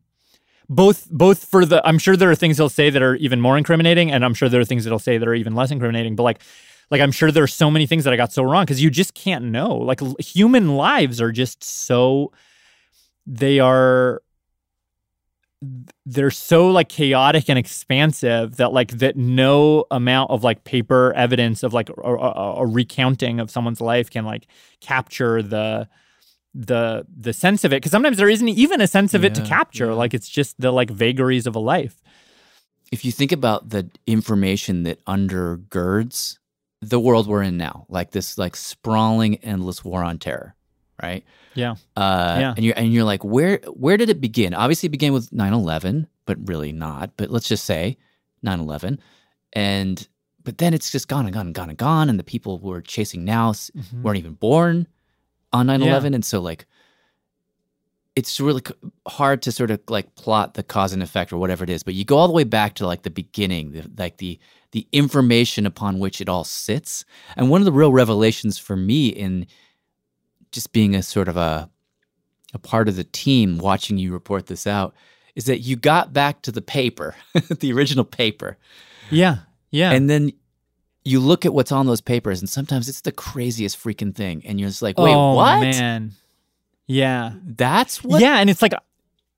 both 0.68 1.10
both 1.10 1.44
for 1.44 1.66
the 1.66 1.86
I'm 1.86 1.98
sure 1.98 2.16
there 2.16 2.30
are 2.30 2.34
things 2.34 2.56
he'll 2.56 2.68
say 2.68 2.88
that 2.90 3.02
are 3.02 3.16
even 3.16 3.40
more 3.40 3.58
incriminating, 3.58 4.10
and 4.10 4.24
I'm 4.24 4.32
sure 4.34 4.48
there 4.48 4.60
are 4.60 4.64
things 4.64 4.84
that 4.84 4.90
he'll 4.90 4.98
say 4.98 5.18
that 5.18 5.28
are 5.28 5.34
even 5.34 5.54
less 5.54 5.70
incriminating, 5.70 6.16
but 6.16 6.22
like 6.22 6.40
like 6.90 7.00
I'm 7.00 7.12
sure 7.12 7.30
there 7.30 7.42
are 7.42 7.48
so 7.48 7.70
many 7.70 7.86
things 7.86 8.04
that 8.04 8.12
I 8.12 8.16
got 8.16 8.32
so 8.32 8.42
wrong 8.42 8.64
because 8.64 8.82
you 8.82 8.90
just 8.90 9.14
can't 9.14 9.46
know. 9.46 9.74
Like 9.74 10.00
l- 10.00 10.16
human 10.18 10.76
lives 10.76 11.20
are 11.20 11.32
just 11.32 11.62
so 11.64 12.32
they 13.26 13.60
are 13.60 14.22
they're 16.04 16.30
so 16.30 16.68
like 16.68 16.88
chaotic 16.88 17.48
and 17.48 17.58
expansive 17.58 18.56
that 18.56 18.72
like 18.72 18.90
that 18.98 19.16
no 19.16 19.84
amount 19.90 20.30
of 20.30 20.42
like 20.42 20.64
paper 20.64 21.12
evidence 21.14 21.62
of 21.62 21.72
like 21.72 21.88
a, 21.88 21.94
a, 22.02 22.54
a 22.62 22.66
recounting 22.66 23.38
of 23.38 23.50
someone's 23.50 23.80
life 23.80 24.10
can 24.10 24.24
like 24.24 24.46
capture 24.80 25.40
the 25.42 25.88
the 26.54 27.06
the 27.16 27.32
sense 27.32 27.64
of 27.64 27.72
it. 27.72 27.76
Because 27.76 27.92
sometimes 27.92 28.16
there 28.16 28.28
isn't 28.28 28.48
even 28.48 28.80
a 28.80 28.86
sense 28.86 29.14
of 29.14 29.24
it 29.24 29.34
to 29.36 29.40
Yeah, 29.40 29.46
capture. 29.48 29.94
like 29.94 30.14
it's 30.14 30.28
just 30.28 30.60
the 30.60 30.72
like 30.72 30.90
vagaries 30.90 31.46
of 31.46 31.54
a 31.54 31.60
life. 31.60 32.02
If 32.90 33.04
you 33.04 33.12
think 33.12 33.32
about 33.32 33.70
the 33.70 33.88
information 34.06 34.82
that 34.82 35.02
undergirds 35.06 36.38
the 36.82 37.00
world 37.00 37.26
we're 37.26 37.42
in 37.42 37.56
now, 37.56 37.86
like 37.88 38.10
this 38.10 38.36
like 38.36 38.56
sprawling 38.56 39.36
endless 39.36 39.84
war 39.84 40.02
on 40.02 40.18
terror, 40.18 40.56
right? 41.02 41.24
yeah 41.54 41.72
Uh, 41.96 42.36
Yeah. 42.40 42.54
and 42.56 42.64
you're 42.64 42.74
and 42.78 42.92
you're 42.92 43.04
like, 43.04 43.24
where 43.24 43.58
where 43.74 43.96
did 43.96 44.08
it 44.08 44.20
begin? 44.20 44.54
Obviously, 44.54 44.86
it 44.86 44.90
began 44.92 45.12
with 45.12 45.30
9-11, 45.30 46.06
but 46.26 46.36
really 46.48 46.72
not. 46.72 47.10
But 47.16 47.30
let's 47.30 47.48
just 47.48 47.64
say 47.64 47.98
9-11, 48.44 48.98
and 49.52 50.08
but 50.44 50.58
then 50.58 50.74
it's 50.74 50.90
just 50.90 51.08
gone 51.08 51.26
and 51.26 51.34
gone 51.34 51.46
and 51.46 51.54
gone 51.54 51.68
and 51.68 51.78
gone. 51.78 52.08
And 52.08 52.18
the 52.18 52.24
people 52.24 52.58
who 52.58 52.68
were 52.68 52.80
chasing 52.80 53.24
Naus 53.24 53.70
Mhm. 53.76 54.02
weren't 54.02 54.18
even 54.18 54.34
born 54.34 54.86
on 55.52 55.66
9 55.66 55.80
Yeah. 55.82 55.88
11. 55.90 56.14
And 56.14 56.24
so, 56.24 56.40
like, 56.40 56.66
it's 58.14 58.38
really 58.40 58.62
hard 59.08 59.40
to 59.42 59.50
sort 59.52 59.70
of 59.70 59.80
like 59.88 60.14
plot 60.16 60.54
the 60.54 60.62
cause 60.62 60.92
and 60.92 61.02
effect 61.02 61.32
or 61.32 61.38
whatever 61.38 61.64
it 61.64 61.70
is. 61.70 61.82
But 61.82 61.94
you 61.94 62.04
go 62.04 62.16
all 62.18 62.26
the 62.28 62.34
way 62.34 62.44
back 62.44 62.74
to 62.74 62.86
like 62.86 63.02
the 63.02 63.10
beginning, 63.10 63.72
the, 63.72 63.90
like 63.96 64.18
the, 64.18 64.38
the 64.72 64.86
information 64.92 65.64
upon 65.64 65.98
which 65.98 66.20
it 66.20 66.28
all 66.28 66.44
sits. 66.44 67.04
And 67.36 67.48
one 67.48 67.60
of 67.62 67.64
the 67.64 67.72
real 67.72 67.92
revelations 67.92 68.58
for 68.58 68.76
me 68.76 69.08
in 69.08 69.46
just 70.52 70.72
being 70.72 70.94
a 70.94 71.02
sort 71.02 71.28
of 71.28 71.36
a, 71.36 71.68
a 72.54 72.58
part 72.58 72.88
of 72.88 72.96
the 72.96 73.04
team 73.04 73.58
watching 73.58 73.98
you 73.98 74.12
report 74.12 74.46
this 74.46 74.66
out 74.66 74.94
is 75.34 75.46
that 75.46 75.60
you 75.60 75.76
got 75.76 76.12
back 76.12 76.42
to 76.42 76.52
the 76.52 76.62
paper, 76.62 77.16
the 77.60 77.72
original 77.72 78.04
paper. 78.04 78.58
Yeah. 79.10 79.38
Yeah. 79.70 79.92
And 79.92 80.08
then 80.08 80.32
you 81.04 81.18
look 81.18 81.44
at 81.44 81.54
what's 81.54 81.72
on 81.72 81.86
those 81.86 82.00
papers, 82.00 82.40
and 82.40 82.48
sometimes 82.48 82.88
it's 82.88 83.00
the 83.00 83.12
craziest 83.12 83.82
freaking 83.82 84.14
thing. 84.14 84.42
And 84.44 84.60
you're 84.60 84.68
just 84.68 84.82
like, 84.82 84.98
wait, 84.98 85.14
oh, 85.14 85.34
what? 85.34 85.60
man. 85.60 86.12
Yeah. 86.86 87.32
That's 87.44 88.04
what? 88.04 88.20
Yeah, 88.20 88.36
and 88.36 88.50
it's 88.50 88.62
like 88.62 88.74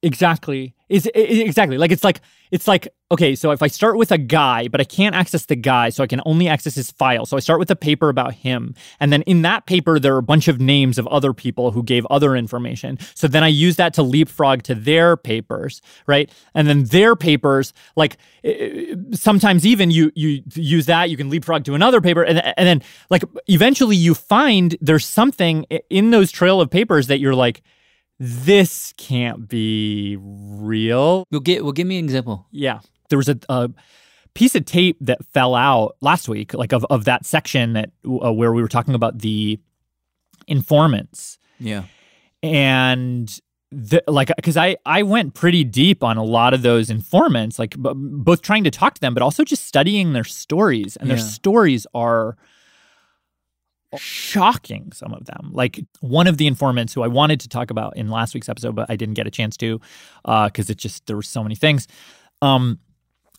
exactly. 0.03 0.74
Is 0.91 1.09
exactly 1.15 1.79
like 1.79 1.91
it's 1.91 2.05
like 2.05 2.21
it's 2.51 2.69
like 2.69 2.89
okay. 3.11 3.35
So 3.35 3.53
if 3.53 3.63
I 3.63 3.69
start 3.69 3.97
with 3.97 4.13
a 4.13 4.19
guy, 4.19 4.69
but 4.69 4.83
I 4.83 4.85
can't 4.85 5.15
access 5.15 5.47
the 5.47 5.57
guy, 5.57 5.89
so 5.89 6.05
I 6.05 6.07
can 6.07 6.21
only 6.27 6.47
access 6.47 6.75
his 6.75 6.91
file. 6.91 7.25
So 7.25 7.39
I 7.39 7.41
start 7.41 7.59
with 7.59 7.71
a 7.71 7.77
paper 7.77 8.11
about 8.11 8.35
him, 8.35 8.75
and 9.01 9.11
then 9.11 9.23
in 9.23 9.41
that 9.43 9.65
paper 9.65 9.99
there 9.99 10.15
are 10.15 10.19
a 10.19 10.23
bunch 10.23 10.47
of 10.47 10.61
names 10.61 10.99
of 10.99 11.07
other 11.07 11.33
people 11.33 11.71
who 11.71 11.83
gave 11.83 12.05
other 12.11 12.37
information. 12.37 12.99
So 13.15 13.29
then 13.29 13.43
I 13.43 13.49
use 13.49 13.77
that 13.77 13.95
to 13.95 14.03
leapfrog 14.03 14.63
to 14.65 14.75
their 14.75 15.17
papers, 15.17 15.81
right? 16.07 16.31
And 16.55 16.69
then 16.69 16.85
their 16.85 17.17
papers, 17.17 17.73
like 17.97 18.19
sometimes 19.13 19.65
even 19.65 19.91
you 19.91 20.13
you 20.15 20.43
use 20.55 20.85
that 20.85 21.09
you 21.09 21.17
can 21.17 21.31
leapfrog 21.31 21.65
to 21.65 21.75
another 21.75 22.03
paper, 22.03 22.23
and 22.23 22.41
and 22.59 22.69
then 22.69 22.83
like 23.09 23.25
eventually 23.47 23.97
you 23.97 24.13
find 24.13 24.77
there's 24.83 25.07
something 25.07 25.65
in 25.89 26.11
those 26.11 26.31
trail 26.31 26.61
of 26.61 26.69
papers 26.69 27.07
that 27.07 27.21
you're 27.21 27.35
like 27.35 27.63
this 28.19 28.93
can't 28.97 29.49
be 29.49 30.17
real. 30.21 31.25
We'll 31.31 31.41
get. 31.41 31.63
Well, 31.65 31.73
give 31.73 31.87
me 31.87 31.99
an 31.99 32.05
example. 32.05 32.47
Yeah, 32.51 32.81
there 33.09 33.19
was 33.19 33.29
a, 33.29 33.39
a 33.49 33.71
piece 34.35 34.55
of 34.55 34.65
tape 34.65 34.97
that 35.01 35.25
fell 35.27 35.55
out 35.55 35.97
last 36.01 36.29
week, 36.29 36.55
like 36.55 36.73
of 36.73 36.85
of 36.91 37.05
that 37.05 37.27
section 37.27 37.73
that 37.75 37.91
uh, 38.05 38.33
where 38.33 38.53
we 38.53 38.63
were 38.63 38.69
talking 38.69 38.95
about 38.95 39.19
the 39.19 39.59
informants, 40.47 41.39
Yeah. 41.59 41.85
and 42.43 43.29
the, 43.71 44.03
like 44.07 44.31
because 44.37 44.57
I 44.57 44.77
I 44.87 45.03
went 45.03 45.35
pretty 45.35 45.65
deep 45.65 46.05
on 46.05 46.17
a 46.17 46.23
lot 46.25 46.55
of 46.55 46.63
those 46.63 46.91
informants, 46.91 47.59
like 47.59 47.71
b- 47.83 47.91
both 47.95 48.43
trying 48.43 48.63
to 48.65 48.71
talk 48.71 48.95
to 48.95 49.01
them, 49.01 49.15
but 49.15 49.23
also 49.23 49.43
just 49.45 49.67
studying 49.67 50.13
their 50.13 50.25
stories, 50.25 50.97
and 50.97 51.11
their 51.11 51.19
stories 51.19 51.87
are 51.95 52.37
shocking 53.99 54.91
some 54.93 55.13
of 55.15 55.25
them 55.27 55.51
like 55.53 55.81
one 56.01 56.27
of 56.27 56.37
the 56.39 56.47
informants 56.47 56.93
who 56.95 57.03
i 57.03 57.07
wanted 57.07 57.41
to 57.41 57.49
talk 57.49 57.71
about 57.71 57.97
in 57.97 58.09
last 58.09 58.35
week's 58.35 58.49
episode 58.49 58.75
but 58.75 58.87
i 58.91 58.97
didn't 58.97 59.15
get 59.15 59.27
a 59.27 59.31
chance 59.31 59.57
to 59.57 59.81
because 60.25 60.71
it 60.71 60.77
just 60.79 61.07
there 61.07 61.17
were 61.17 61.23
so 61.23 61.43
many 61.43 61.55
things 61.55 61.87
um 62.43 62.79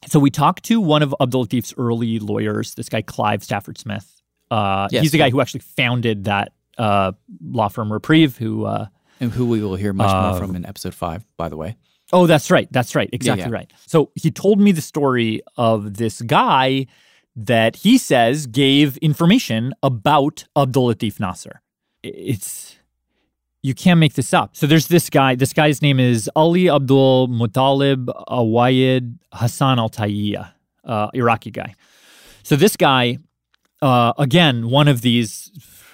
so 0.08 0.20
we 0.20 0.30
talked 0.30 0.64
to 0.64 0.80
one 0.80 1.02
of 1.02 1.14
abdul 1.20 1.46
latif's 1.46 1.74
early 1.78 2.20
lawyers 2.20 2.76
this 2.76 2.90
guy 2.90 3.02
clive 3.02 3.44
stafford 3.44 3.78
smith 3.78 4.22
uh 4.52 4.88
Yes. 4.92 5.02
he's 5.04 5.12
the 5.12 5.18
guy 5.18 5.30
who 5.30 5.42
actually 5.42 5.62
founded 5.62 6.26
that 6.26 6.54
uh 6.78 7.12
law 7.42 7.68
firm 7.68 7.92
reprieve 7.92 8.38
who 8.38 8.66
uh 8.66 8.88
And 9.20 9.32
who 9.32 9.46
we 9.46 9.62
will 9.62 9.76
hear 9.76 9.94
much 9.94 10.12
Uh, 10.12 10.30
more 10.32 10.40
from 10.40 10.56
in 10.56 10.66
episode 10.66 10.94
five, 10.94 11.24
by 11.38 11.48
the 11.50 11.56
way. 11.58 11.78
Oh, 12.14 12.28
that's 12.28 12.52
right. 12.52 12.68
That's 12.72 12.94
right. 12.96 13.10
Exactly 13.14 13.46
yeah. 13.50 13.50
right. 13.60 13.74
So 13.88 14.12
he 14.14 14.30
told 14.30 14.60
me 14.60 14.72
the 14.74 14.82
story 14.82 15.42
of 15.58 15.96
this 15.96 16.22
guy 16.22 16.86
that 17.36 17.78
he 17.78 17.98
says 17.98 18.48
gave 18.48 18.98
information 18.98 19.74
about 19.84 20.46
Abdul 20.56 20.94
Latif 20.94 21.20
Nasser. 21.20 21.62
It's 22.04 22.78
you 23.62 23.74
can't 23.74 24.00
make 24.00 24.14
this 24.14 24.32
up. 24.32 24.56
So 24.56 24.68
there's 24.68 24.88
this 24.88 25.10
guy. 25.10 25.34
This 25.34 25.52
guy's 25.52 25.82
name 25.82 26.00
is 26.00 26.30
Ali 26.36 26.70
Abdul 26.70 27.30
Mutalib 27.30 28.06
Awayed 28.28 29.18
Hassan 29.34 29.80
Al 29.80 29.90
Tayyiya, 29.90 30.52
uh, 30.84 31.08
Iraqi 31.16 31.50
guy. 31.50 31.74
So 32.44 32.56
this 32.56 32.78
guy, 32.78 33.18
uh, 33.82 34.14
again, 34.18 34.70
one 34.70 34.88
of 34.88 35.02
these. 35.02 35.52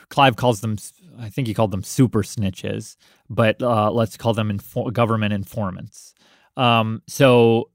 Clive 0.10 0.36
calls 0.36 0.60
them. 0.60 0.76
I 1.18 1.30
think 1.30 1.48
he 1.48 1.54
called 1.54 1.72
them 1.72 1.84
super 1.84 2.24
snitches, 2.24 2.98
but 3.30 3.64
uh, 3.64 3.90
let's 3.90 4.18
call 4.18 4.34
them 4.34 4.60
government 4.92 5.34
informants. 5.34 6.14
Um, 6.58 7.02
so, 7.08 7.70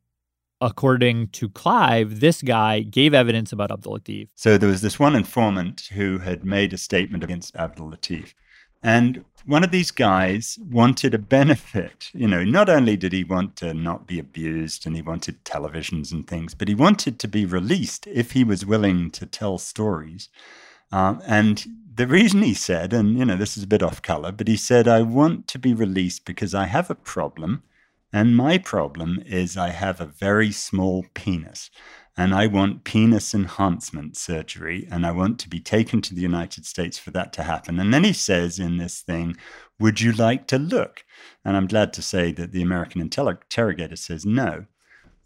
according 0.61 1.29
to 1.29 1.49
Clive, 1.49 2.21
this 2.21 2.43
guy 2.43 2.81
gave 2.81 3.15
evidence 3.15 3.53
about 3.53 3.71
Abdul 3.71 3.99
Latif. 3.99 4.29
So 4.35 4.57
there 4.59 4.69
was 4.69 4.83
this 4.83 4.99
one 4.99 5.15
informant 5.15 5.89
who 5.93 6.19
had 6.19 6.45
made 6.45 6.73
a 6.73 6.79
statement 6.79 7.23
against 7.23 7.57
Abdul 7.57 7.91
Latif. 7.91 8.35
And 8.83 9.25
one 9.47 9.65
of 9.65 9.71
these 9.71 9.91
guys 9.91 10.59
wanted 10.71 11.15
a 11.15 11.19
benefit. 11.19 12.11
You 12.13 12.29
know, 12.29 12.45
not 12.45 12.69
only 12.69 12.97
did 12.97 13.13
he 13.13 13.25
want 13.25 13.57
to 13.57 13.75
not 13.75 14.07
be 14.07 14.19
abused 14.19 14.87
and 14.87 14.95
he 14.95 15.03
wanted 15.03 15.45
televisions 15.45 16.13
and 16.13 16.27
things, 16.27 16.55
but 16.55 16.69
he 16.69 16.75
wanted 16.75 17.19
to 17.19 17.29
be 17.29 17.45
released 17.45 18.07
if 18.07 18.33
he 18.33 18.45
was 18.45 18.67
willing 18.67 19.11
to 19.13 19.27
tell 19.27 19.59
stories. 19.59 20.29
Um, 20.93 21.21
and 21.27 21.67
the 21.95 22.07
reason 22.07 22.43
he 22.43 22.55
said, 22.55 22.93
and 22.93 23.19
you 23.19 23.25
know, 23.25 23.37
this 23.37 23.57
is 23.57 23.65
a 23.65 23.69
bit 23.69 23.83
off 23.83 24.03
color, 24.03 24.31
but 24.31 24.49
he 24.49 24.57
said, 24.57 24.87
I 24.87 25.03
want 25.03 25.49
to 25.49 25.59
be 25.59 25.75
released 25.75 26.25
because 26.25 26.55
I 26.55 26.67
have 26.67 26.91
a 26.91 26.95
problem. 26.95 27.63
And 28.13 28.37
my 28.37 28.59
problem 28.59 29.23
is 29.27 29.57
I 29.57 29.71
have 29.71 30.01
a 30.01 30.07
very 30.07 30.53
small 30.53 31.05
penis 31.15 31.71
and 32.17 32.35
I 32.35 32.47
want 32.47 32.85
penis 32.85 33.35
enhancement 33.35 34.17
surgery, 34.17 34.89
and 34.91 35.05
I 35.05 35.11
want 35.11 35.39
to 35.41 35.51
be 35.51 35.61
taken 35.61 36.01
to 36.03 36.15
the 36.15 36.23
United 36.23 36.65
States 36.65 36.99
for 36.99 37.11
that 37.11 37.33
to 37.35 37.43
happen. 37.43 37.79
And 37.79 37.93
then 37.93 38.05
he 38.05 38.15
says 38.15 38.59
in 38.59 38.79
this 38.79 39.03
thing, 39.03 39.37
Would 39.79 40.01
you 40.01 40.13
like 40.13 40.47
to 40.49 40.59
look? 40.59 41.05
And 41.45 41.57
I'm 41.57 41.67
glad 41.67 41.93
to 41.95 42.03
say 42.03 42.33
that 42.33 42.53
the 42.53 42.63
American 42.63 43.03
interrogator 43.03 43.97
says 43.97 44.25
no. 44.25 44.65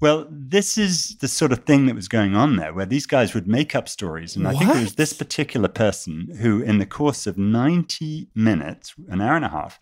Well, 0.01 0.27
this 0.31 0.79
is 0.79 1.17
the 1.19 1.29
sort 1.29 1.53
of 1.53 1.65
thing 1.65 1.87
that 1.87 1.95
was 1.95 2.09
going 2.09 2.35
on 2.35 2.57
there, 2.57 2.73
where 2.73 2.87
these 2.87 3.07
guys 3.07 3.35
would 3.35 3.47
make 3.47 3.77
up 3.77 3.89
stories. 3.89 4.35
And 4.35 4.49
I 4.49 4.55
think 4.55 4.71
it 4.71 4.81
was 4.81 4.95
this 4.95 5.13
particular 5.13 5.69
person 5.69 6.37
who, 6.41 6.63
in 6.63 6.79
the 6.79 6.87
course 6.87 7.27
of 7.27 7.37
90 7.37 8.31
minutes, 8.35 8.95
an 9.09 9.21
hour 9.21 9.37
and 9.37 9.45
a 9.45 9.51
half, 9.51 9.79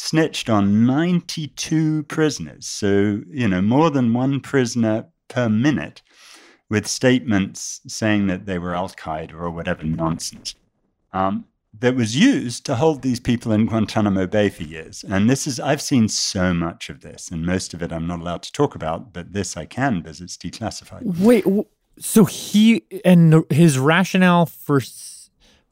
snitched 0.00 0.48
on 0.48 0.86
92 0.86 2.04
prisoners. 2.04 2.66
So, 2.66 3.22
you 3.28 3.46
know, 3.46 3.60
more 3.60 3.90
than 3.90 4.14
one 4.14 4.40
prisoner 4.40 5.06
per 5.28 5.48
minute 5.48 6.02
with 6.68 6.86
statements 6.86 7.80
saying 7.86 8.26
that 8.28 8.46
they 8.46 8.58
were 8.58 8.74
Al 8.74 8.88
Qaeda 8.88 9.34
or 9.34 9.50
whatever 9.50 9.84
nonsense. 9.84 10.54
Um, 11.12 11.44
that 11.78 11.94
was 11.94 12.16
used 12.16 12.66
to 12.66 12.74
hold 12.76 13.02
these 13.02 13.20
people 13.20 13.52
in 13.52 13.66
Guantanamo 13.66 14.26
Bay 14.26 14.48
for 14.48 14.64
years. 14.64 15.04
And 15.08 15.30
this 15.30 15.46
is, 15.46 15.60
I've 15.60 15.82
seen 15.82 16.08
so 16.08 16.52
much 16.52 16.88
of 16.88 17.00
this, 17.00 17.30
and 17.30 17.46
most 17.46 17.74
of 17.74 17.82
it 17.82 17.92
I'm 17.92 18.06
not 18.06 18.20
allowed 18.20 18.42
to 18.42 18.52
talk 18.52 18.74
about, 18.74 19.12
but 19.12 19.32
this 19.32 19.56
I 19.56 19.66
can 19.66 20.00
because 20.00 20.20
it's 20.20 20.36
declassified. 20.36 21.20
Wait, 21.20 21.44
so 21.98 22.24
he 22.24 22.84
and 23.04 23.44
his 23.50 23.78
rationale 23.78 24.46
for 24.46 24.80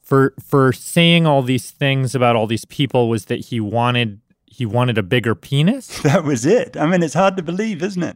for 0.09 0.33
for 0.43 0.73
saying 0.73 1.27
all 1.27 1.43
these 1.43 1.69
things 1.69 2.15
about 2.15 2.35
all 2.35 2.47
these 2.47 2.65
people 2.65 3.07
was 3.09 3.25
that 3.25 3.45
he 3.45 3.59
wanted 3.59 4.19
he 4.47 4.65
wanted 4.65 4.97
a 4.97 5.03
bigger 5.03 5.35
penis. 5.35 6.01
That 6.03 6.23
was 6.23 6.45
it. 6.45 6.75
I 6.75 6.85
mean, 6.87 7.03
it's 7.03 7.13
hard 7.13 7.37
to 7.37 7.43
believe, 7.43 7.83
isn't 7.83 8.01
it? 8.03 8.15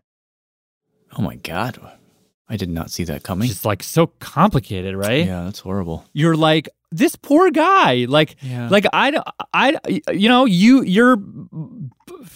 Oh 1.17 1.21
my 1.21 1.35
God. 1.35 1.77
I 2.49 2.57
did 2.57 2.69
not 2.69 2.91
see 2.91 3.03
that 3.05 3.23
coming. 3.23 3.47
Just 3.47 3.63
like 3.65 3.81
so 3.83 4.07
complicated, 4.19 4.95
right? 4.95 5.25
Yeah, 5.25 5.43
that's 5.45 5.59
horrible. 5.59 6.05
You're 6.13 6.35
like 6.35 6.67
this 6.91 7.15
poor 7.15 7.51
guy. 7.51 8.05
Like 8.09 8.35
Yeah. 8.41 8.67
like 8.69 8.85
I 8.91 9.21
I 9.53 9.77
you 10.11 10.27
know 10.29 10.45
you 10.45 10.81
you're 10.83 11.17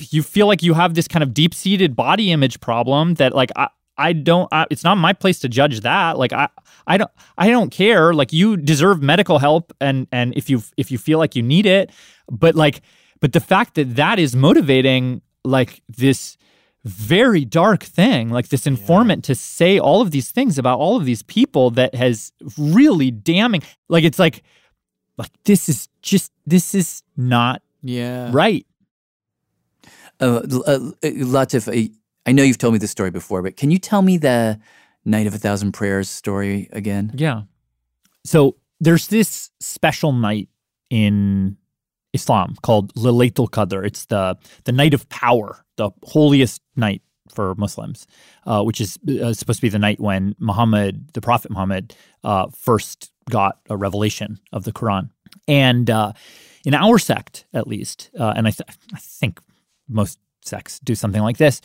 you 0.09 0.21
feel 0.23 0.47
like 0.47 0.61
you 0.63 0.73
have 0.75 0.93
this 0.93 1.07
kind 1.07 1.23
of 1.23 1.33
deep 1.33 1.53
seated 1.53 1.95
body 1.95 2.31
image 2.31 2.59
problem 2.59 3.15
that 3.15 3.33
like 3.35 3.51
I. 3.55 3.67
I 3.97 4.13
don't. 4.13 4.47
I, 4.51 4.65
it's 4.69 4.83
not 4.83 4.97
my 4.97 5.13
place 5.13 5.39
to 5.39 5.49
judge 5.49 5.81
that. 5.81 6.17
Like 6.17 6.33
I, 6.33 6.49
I 6.85 6.97
don't. 6.97 7.11
I 7.37 7.49
don't 7.49 7.69
care. 7.71 8.13
Like 8.13 8.31
you 8.33 8.57
deserve 8.57 9.01
medical 9.01 9.39
help, 9.39 9.73
and 9.81 10.07
and 10.11 10.35
if 10.37 10.49
you 10.49 10.61
if 10.77 10.91
you 10.91 10.97
feel 10.97 11.19
like 11.19 11.35
you 11.35 11.43
need 11.43 11.65
it, 11.65 11.91
but 12.31 12.55
like, 12.55 12.81
but 13.19 13.33
the 13.33 13.39
fact 13.39 13.75
that 13.75 13.95
that 13.95 14.19
is 14.19 14.35
motivating 14.35 15.21
like 15.43 15.81
this 15.89 16.37
very 16.85 17.43
dark 17.43 17.83
thing, 17.83 18.29
like 18.29 18.47
this 18.49 18.65
informant 18.67 19.23
to 19.25 19.35
say 19.35 19.77
all 19.79 20.01
of 20.01 20.11
these 20.11 20.31
things 20.31 20.57
about 20.57 20.79
all 20.79 20.95
of 20.95 21.03
these 21.05 21.23
people 21.23 21.69
that 21.71 21.93
has 21.95 22.31
really 22.57 23.11
damning. 23.11 23.61
Like 23.89 24.03
it's 24.05 24.19
like, 24.19 24.43
like 25.17 25.31
this 25.43 25.67
is 25.67 25.89
just 26.01 26.31
this 26.45 26.73
is 26.75 27.03
not 27.17 27.61
Yeah. 27.83 28.29
right. 28.31 28.65
Uh, 30.19 30.41
L- 30.49 30.63
uh, 30.65 30.79
Latif, 31.03 31.91
I- 32.27 32.31
know 32.31 32.43
you've 32.43 32.57
told 32.57 32.73
me 32.73 32.79
this 32.79 32.91
story 32.91 33.11
before, 33.11 33.41
but 33.41 33.57
can 33.57 33.71
you 33.71 33.79
tell 33.79 34.01
me 34.01 34.17
the 34.17 34.59
Night 35.05 35.27
of 35.27 35.33
a 35.33 35.37
Thousand 35.37 35.71
Prayers 35.71 36.09
story 36.09 36.69
again? 36.71 37.11
Yeah. 37.15 37.43
So 38.25 38.57
there's 38.79 39.07
this 39.07 39.51
special 39.59 40.11
night 40.11 40.49
in 40.89 41.57
Islam 42.13 42.55
called 42.61 42.93
Laylatul 42.95 43.49
Qadr. 43.49 43.85
It's 43.85 44.05
the 44.05 44.37
the 44.65 44.71
night 44.71 44.93
of 44.93 45.07
power, 45.09 45.65
the 45.77 45.91
holiest 46.03 46.61
night 46.75 47.01
for 47.33 47.55
Muslims, 47.55 48.07
uh, 48.45 48.63
which 48.63 48.81
is 48.81 48.97
uh, 49.21 49.33
supposed 49.33 49.59
to 49.59 49.61
be 49.61 49.69
the 49.69 49.79
night 49.79 49.99
when 49.99 50.35
Muhammad, 50.39 51.13
the 51.13 51.21
Prophet 51.21 51.51
Muhammad, 51.51 51.95
uh, 52.23 52.47
first 52.55 53.11
got 53.29 53.59
a 53.69 53.77
revelation 53.77 54.39
of 54.51 54.63
the 54.63 54.71
Quran. 54.71 55.09
And 55.47 55.89
uh, 55.89 56.13
in 56.65 56.73
our 56.73 56.97
sect, 56.97 57.45
at 57.53 57.67
least, 57.67 58.09
uh, 58.19 58.33
and 58.35 58.47
I, 58.47 58.51
th- 58.51 58.69
I, 58.93 58.99
think 58.99 59.41
most 59.87 60.19
sects 60.43 60.79
do 60.79 60.95
something 60.95 61.21
like 61.21 61.37
this. 61.37 61.61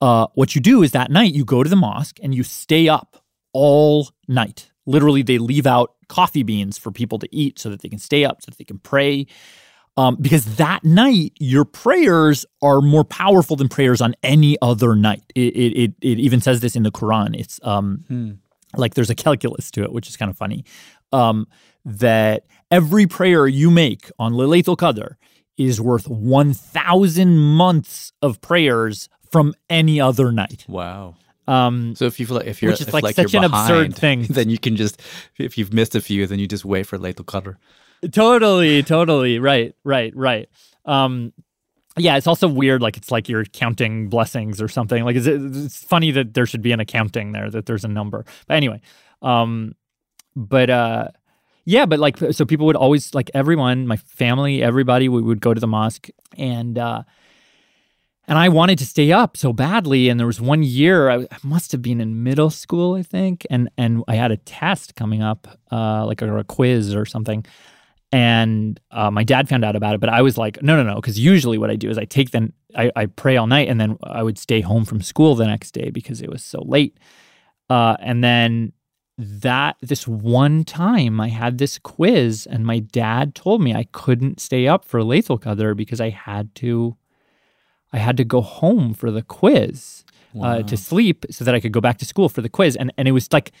Uh, 0.00 0.26
what 0.34 0.54
you 0.54 0.60
do 0.60 0.82
is 0.82 0.92
that 0.92 1.10
night 1.10 1.34
you 1.34 1.44
go 1.44 1.62
to 1.62 1.70
the 1.70 1.76
mosque 1.76 2.18
and 2.22 2.34
you 2.34 2.42
stay 2.42 2.88
up 2.88 3.22
all 3.52 4.10
night. 4.28 4.70
Literally, 4.84 5.22
they 5.22 5.38
leave 5.38 5.66
out 5.66 5.94
coffee 6.08 6.42
beans 6.42 6.78
for 6.78 6.92
people 6.92 7.18
to 7.18 7.28
eat 7.34 7.58
so 7.58 7.70
that 7.70 7.80
they 7.82 7.88
can 7.88 7.98
stay 7.98 8.24
up, 8.24 8.42
so 8.42 8.50
that 8.50 8.58
they 8.58 8.64
can 8.64 8.78
pray. 8.78 9.26
Um, 9.96 10.16
because 10.20 10.56
that 10.56 10.84
night 10.84 11.32
your 11.38 11.64
prayers 11.64 12.44
are 12.60 12.82
more 12.82 13.04
powerful 13.04 13.56
than 13.56 13.68
prayers 13.68 14.02
on 14.02 14.14
any 14.22 14.58
other 14.60 14.94
night. 14.94 15.32
It 15.34 15.56
it 15.56 15.72
it, 15.78 15.94
it 16.02 16.18
even 16.18 16.42
says 16.42 16.60
this 16.60 16.76
in 16.76 16.82
the 16.82 16.92
Quran. 16.92 17.34
It's 17.38 17.58
um 17.62 18.04
hmm. 18.06 18.32
like 18.76 18.94
there's 18.94 19.10
a 19.10 19.14
calculus 19.14 19.70
to 19.72 19.82
it, 19.82 19.92
which 19.92 20.08
is 20.08 20.16
kind 20.16 20.30
of 20.30 20.36
funny. 20.36 20.64
Um, 21.12 21.46
that 21.86 22.44
every 22.70 23.06
prayer 23.06 23.46
you 23.46 23.70
make 23.70 24.10
on 24.18 24.34
Laylatul 24.34 24.76
Qadr 24.76 25.14
is 25.56 25.80
worth 25.80 26.08
1,000 26.08 27.38
months 27.38 28.12
of 28.20 28.40
prayers 28.40 29.08
from 29.36 29.54
any 29.68 30.00
other 30.00 30.32
night. 30.32 30.64
Wow. 30.68 31.16
Um, 31.46 31.94
so 31.94 32.06
if 32.06 32.18
you 32.18 32.26
feel 32.26 32.38
like 32.38 32.46
if 32.46 32.62
you're 32.62 32.72
which 32.72 32.80
is 32.80 32.88
if 32.88 32.94
like, 32.94 33.04
like 33.04 33.16
such 33.16 33.34
an 33.34 33.42
behind, 33.42 33.70
absurd 33.70 33.96
thing, 34.00 34.22
then 34.30 34.50
you 34.50 34.58
can 34.58 34.76
just 34.76 35.00
if 35.38 35.56
you've 35.58 35.72
missed 35.72 35.94
a 35.94 36.00
few, 36.00 36.26
then 36.26 36.38
you 36.38 36.48
just 36.48 36.64
wait 36.64 36.86
for 36.86 36.98
Laylatul 36.98 37.24
Qadr. 37.26 37.56
Totally, 38.10 38.82
totally, 38.82 39.38
right, 39.38 39.74
right, 39.84 40.14
right. 40.16 40.48
Um, 40.84 41.32
yeah, 41.98 42.16
it's 42.16 42.26
also 42.26 42.48
weird. 42.48 42.82
Like 42.82 42.96
it's 42.96 43.10
like 43.10 43.28
you're 43.28 43.44
counting 43.44 44.08
blessings 44.08 44.60
or 44.60 44.68
something. 44.68 45.04
Like 45.04 45.16
it's, 45.16 45.26
it's 45.26 45.84
funny 45.84 46.10
that 46.12 46.34
there 46.34 46.46
should 46.46 46.62
be 46.62 46.72
an 46.72 46.80
accounting 46.80 47.32
there 47.32 47.50
that 47.50 47.66
there's 47.66 47.84
a 47.84 47.88
number. 47.88 48.24
But 48.46 48.56
anyway, 48.56 48.80
um, 49.22 49.74
but 50.34 50.68
uh, 50.68 51.08
yeah, 51.66 51.84
but 51.84 51.98
like, 51.98 52.16
so 52.30 52.44
people 52.44 52.64
would 52.66 52.76
always, 52.76 53.12
like, 53.12 53.28
everyone, 53.34 53.88
my 53.88 53.96
family, 53.96 54.62
everybody, 54.62 55.08
we 55.08 55.20
would 55.20 55.40
go 55.40 55.52
to 55.52 55.60
the 55.60 55.66
mosque. 55.66 56.08
And, 56.38 56.78
uh, 56.78 57.02
and 58.28 58.38
I 58.38 58.48
wanted 58.48 58.78
to 58.78 58.86
stay 58.86 59.12
up 59.12 59.36
so 59.36 59.52
badly. 59.52 60.08
And 60.08 60.18
there 60.18 60.26
was 60.26 60.40
one 60.40 60.62
year, 60.62 61.10
I, 61.10 61.26
must 61.42 61.72
have 61.72 61.82
been 61.82 62.00
in 62.00 62.24
middle 62.24 62.50
school, 62.50 62.94
I 62.94 63.02
think. 63.02 63.46
And, 63.50 63.70
and 63.78 64.02
I 64.08 64.16
had 64.16 64.32
a 64.32 64.36
test 64.36 64.96
coming 64.96 65.22
up, 65.22 65.46
uh, 65.70 66.04
like 66.06 66.22
a, 66.22 66.36
a 66.36 66.44
quiz 66.44 66.94
or 66.94 67.06
something. 67.06 67.44
And 68.10 68.80
uh, 68.90 69.10
my 69.10 69.24
dad 69.24 69.48
found 69.48 69.64
out 69.64 69.76
about 69.76 69.94
it, 69.94 70.00
but 70.00 70.08
I 70.08 70.22
was 70.22 70.38
like, 70.38 70.62
no, 70.62 70.76
no, 70.76 70.88
no. 70.88 70.96
Because 70.96 71.18
usually 71.18 71.58
what 71.58 71.70
I 71.70 71.76
do 71.76 71.88
is 71.88 71.98
I 71.98 72.04
take 72.04 72.30
then, 72.30 72.52
I, 72.74 72.90
I 72.96 73.06
pray 73.06 73.36
all 73.36 73.46
night 73.46 73.68
and 73.68 73.80
then 73.80 73.96
I 74.02 74.22
would 74.22 74.38
stay 74.38 74.60
home 74.60 74.84
from 74.84 75.00
school 75.02 75.34
the 75.34 75.46
next 75.46 75.72
day 75.72 75.90
because 75.90 76.20
it 76.20 76.30
was 76.30 76.42
so 76.42 76.62
late. 76.64 76.98
Uh, 77.70 77.96
and 78.00 78.24
then 78.24 78.72
that 79.18 79.76
this 79.80 80.06
one 80.06 80.64
time 80.64 81.20
I 81.20 81.28
had 81.28 81.58
this 81.58 81.78
quiz 81.78 82.46
and 82.46 82.66
my 82.66 82.80
dad 82.80 83.34
told 83.34 83.62
me 83.62 83.74
I 83.74 83.86
couldn't 83.92 84.40
stay 84.40 84.68
up 84.68 84.84
for 84.84 85.00
Laylatul 85.00 85.40
Qadr 85.40 85.76
because 85.76 86.00
I 86.00 86.10
had 86.10 86.54
to 86.56 86.96
I 87.92 87.98
had 87.98 88.16
to 88.16 88.24
go 88.24 88.40
home 88.40 88.94
for 88.94 89.10
the 89.10 89.22
quiz 89.22 90.04
wow. 90.32 90.58
uh, 90.58 90.62
to 90.64 90.76
sleep 90.76 91.26
so 91.30 91.44
that 91.44 91.54
I 91.54 91.60
could 91.60 91.72
go 91.72 91.80
back 91.80 91.98
to 91.98 92.04
school 92.04 92.28
for 92.28 92.42
the 92.42 92.48
quiz 92.48 92.76
and 92.76 92.92
and 92.96 93.08
it 93.08 93.12
was 93.12 93.32
like 93.32 93.52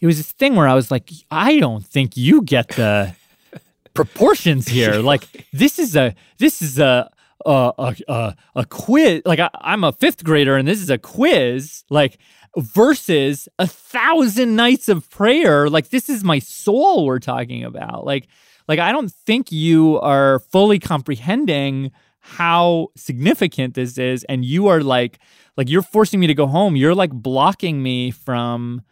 it 0.00 0.06
was 0.06 0.16
this 0.16 0.32
thing 0.32 0.56
where 0.56 0.68
I 0.68 0.74
was 0.74 0.90
like 0.90 1.10
I 1.30 1.58
don't 1.58 1.84
think 1.84 2.16
you 2.16 2.42
get 2.42 2.68
the 2.68 3.14
proportions 3.94 4.68
here 4.68 4.94
like 4.94 5.46
this 5.52 5.78
is 5.78 5.96
a 5.96 6.14
this 6.38 6.62
is 6.62 6.78
a 6.78 7.10
a 7.44 7.72
a, 7.78 7.96
a, 8.08 8.36
a 8.56 8.64
quiz 8.66 9.22
like 9.24 9.40
I, 9.40 9.50
I'm 9.60 9.84
a 9.84 9.92
fifth 9.92 10.24
grader 10.24 10.56
and 10.56 10.66
this 10.68 10.80
is 10.80 10.90
a 10.90 10.98
quiz 10.98 11.84
like 11.90 12.18
versus 12.56 13.48
a 13.58 13.66
thousand 13.66 14.56
nights 14.56 14.88
of 14.88 15.08
prayer. 15.10 15.70
Like 15.70 15.90
this 15.90 16.08
is 16.08 16.24
my 16.24 16.38
soul 16.38 17.06
we're 17.06 17.18
talking 17.18 17.64
about. 17.64 18.04
Like, 18.04 18.28
like 18.68 18.78
I 18.78 18.92
don't 18.92 19.10
think 19.10 19.50
you 19.50 19.98
are 20.00 20.40
fully 20.50 20.78
comprehending 20.78 21.92
how 22.22 22.88
significant 22.96 23.74
this 23.74 23.98
is. 23.98 24.24
And 24.24 24.44
you 24.44 24.68
are 24.68 24.80
like, 24.80 25.18
like 25.56 25.68
you're 25.68 25.82
forcing 25.82 26.20
me 26.20 26.28
to 26.28 26.34
go 26.34 26.46
home. 26.46 26.76
You're 26.76 26.94
like 26.94 27.10
blocking 27.10 27.82
me 27.82 28.10
from 28.10 28.82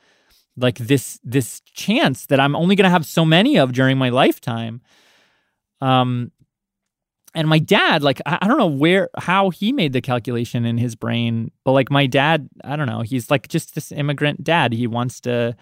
like 0.57 0.77
this 0.79 1.19
this 1.23 1.61
chance 1.73 2.27
that 2.27 2.41
I'm 2.41 2.57
only 2.57 2.75
gonna 2.75 2.91
have 2.91 3.07
so 3.07 3.25
many 3.25 3.57
of 3.57 3.73
during 3.73 3.97
my 3.97 4.09
lifetime. 4.11 4.83
Um 5.81 6.33
and 7.35 7.49
my 7.49 7.61
dad 7.61 8.03
like 8.03 8.21
I, 8.27 8.39
I, 8.43 8.49
don't 8.49 8.59
know 8.59 8.67
where 8.67 9.09
how 9.17 9.51
he 9.51 9.73
made 9.73 9.93
the 9.93 10.01
calculation 10.01 10.65
in 10.65 10.79
his 10.79 10.97
brain 10.97 11.53
but 11.65 11.73
like 11.73 11.89
my 11.89 12.07
dad 12.07 12.49
i 12.65 12.75
don't 12.75 12.89
know 12.89 13.03
he's 13.03 13.31
like 13.31 13.47
just 13.47 13.77
this 13.77 13.93
immigrant 13.93 14.43
dad 14.43 14.73
he 14.73 14.89
wants 14.89 15.21
to 15.21 15.57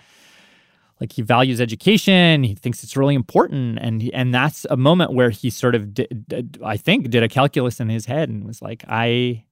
like 1.00 1.12
he 1.12 1.22
values 1.22 1.60
education 1.60 2.42
he 2.42 2.54
thinks 2.54 2.82
it's 2.82 2.96
really 2.96 3.14
important 3.14 3.78
and 3.80 4.10
and 4.12 4.34
that's 4.34 4.66
a 4.70 4.76
moment 4.76 5.12
where 5.12 5.30
he 5.30 5.50
sort 5.50 5.74
of 5.74 5.94
did, 5.94 6.24
did, 6.28 6.58
i 6.64 6.76
think 6.76 7.10
did 7.10 7.22
a 7.22 7.28
calculus 7.28 7.80
in 7.80 7.88
his 7.88 8.06
head 8.06 8.28
and 8.28 8.44
was 8.44 8.60
like 8.62 8.84
i 8.88 9.44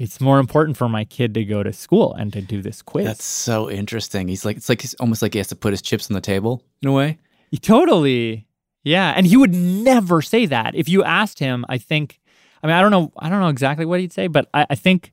it's 0.00 0.18
more 0.18 0.38
important 0.38 0.78
for 0.78 0.88
my 0.88 1.04
kid 1.04 1.34
to 1.34 1.44
go 1.44 1.62
to 1.62 1.74
school 1.74 2.14
and 2.14 2.32
to 2.32 2.40
do 2.40 2.62
this 2.62 2.80
quiz. 2.80 3.04
That's 3.04 3.22
so 3.22 3.70
interesting. 3.70 4.28
He's 4.28 4.46
like 4.46 4.56
it's 4.56 4.70
like 4.70 4.80
he's 4.80 4.94
almost 4.94 5.20
like 5.20 5.34
he 5.34 5.38
has 5.38 5.48
to 5.48 5.56
put 5.56 5.74
his 5.74 5.82
chips 5.82 6.10
on 6.10 6.14
the 6.14 6.22
table 6.22 6.64
in 6.80 6.88
a 6.88 6.92
way. 6.92 7.18
He 7.50 7.58
totally 7.58 8.46
yeah, 8.82 9.12
and 9.14 9.26
he 9.26 9.36
would 9.36 9.54
never 9.54 10.22
say 10.22 10.46
that. 10.46 10.74
If 10.74 10.88
you 10.88 11.04
asked 11.04 11.38
him, 11.38 11.66
I 11.68 11.76
think 11.76 12.18
I 12.62 12.66
mean 12.66 12.76
I 12.76 12.80
don't 12.80 12.90
know 12.90 13.12
I 13.18 13.28
don't 13.28 13.40
know 13.40 13.48
exactly 13.48 13.84
what 13.84 14.00
he'd 14.00 14.12
say, 14.12 14.26
but 14.26 14.48
I, 14.54 14.68
I 14.70 14.74
think 14.74 15.12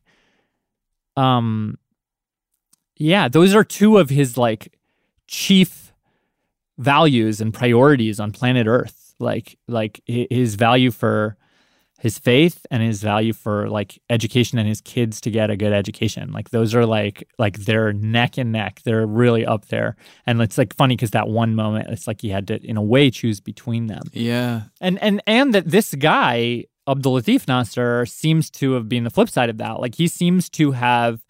um 1.18 1.78
yeah, 2.96 3.28
those 3.28 3.54
are 3.54 3.66
two 3.66 3.98
of 3.98 4.10
his 4.10 4.38
like 4.38 4.74
chief 5.28 5.94
values 6.78 7.42
and 7.42 7.54
priorities 7.54 8.20
on 8.20 8.32
planet 8.32 8.68
Earth. 8.68 9.16
Like 9.20 9.58
like 9.68 10.02
his 10.06 10.56
value 10.56 10.92
for 10.92 11.38
his 12.00 12.20
faith 12.20 12.66
and 12.70 12.84
his 12.84 13.02
value 13.02 13.34
for 13.34 13.70
like 13.70 14.00
education 14.10 14.60
and 14.60 14.68
his 14.68 14.82
kids 14.82 15.20
to 15.22 15.32
get 15.32 15.50
a 15.50 15.58
good 15.58 15.74
education. 15.74 16.32
Like 16.32 16.52
those 16.52 16.76
are 16.76 16.86
like 16.86 17.28
like 17.40 17.58
they're 17.58 17.94
neck 17.94 18.38
and 18.38 18.52
neck. 18.52 18.82
They're 18.84 19.08
really 19.08 19.46
up 19.46 19.68
there. 19.68 19.96
And 20.26 20.40
it's 20.42 20.58
like 20.58 20.76
funny 20.76 20.96
because 20.96 21.12
that 21.12 21.28
one 21.28 21.56
moment, 21.56 21.90
it's 21.90 22.08
like 22.08 22.22
he 22.22 22.30
had 22.30 22.48
to 22.48 22.64
in 22.64 22.78
a 22.78 22.84
way 22.84 23.10
choose 23.10 23.40
between 23.40 23.88
them. 23.88 24.04
Yeah. 24.14 24.64
And 24.80 25.02
and 25.02 25.22
and 25.26 25.54
that 25.56 25.70
this 25.70 25.96
guy 25.96 26.66
Abdul 26.88 27.20
Latif 27.20 27.48
Nasser 27.48 28.06
seems 28.06 28.50
to 28.52 28.74
have 28.74 28.88
been 28.88 29.04
the 29.04 29.10
flip 29.10 29.30
side 29.30 29.50
of 29.50 29.58
that. 29.58 29.80
Like 29.80 29.96
he 29.96 30.08
seems 30.08 30.50
to 30.52 30.72
have 30.72 31.26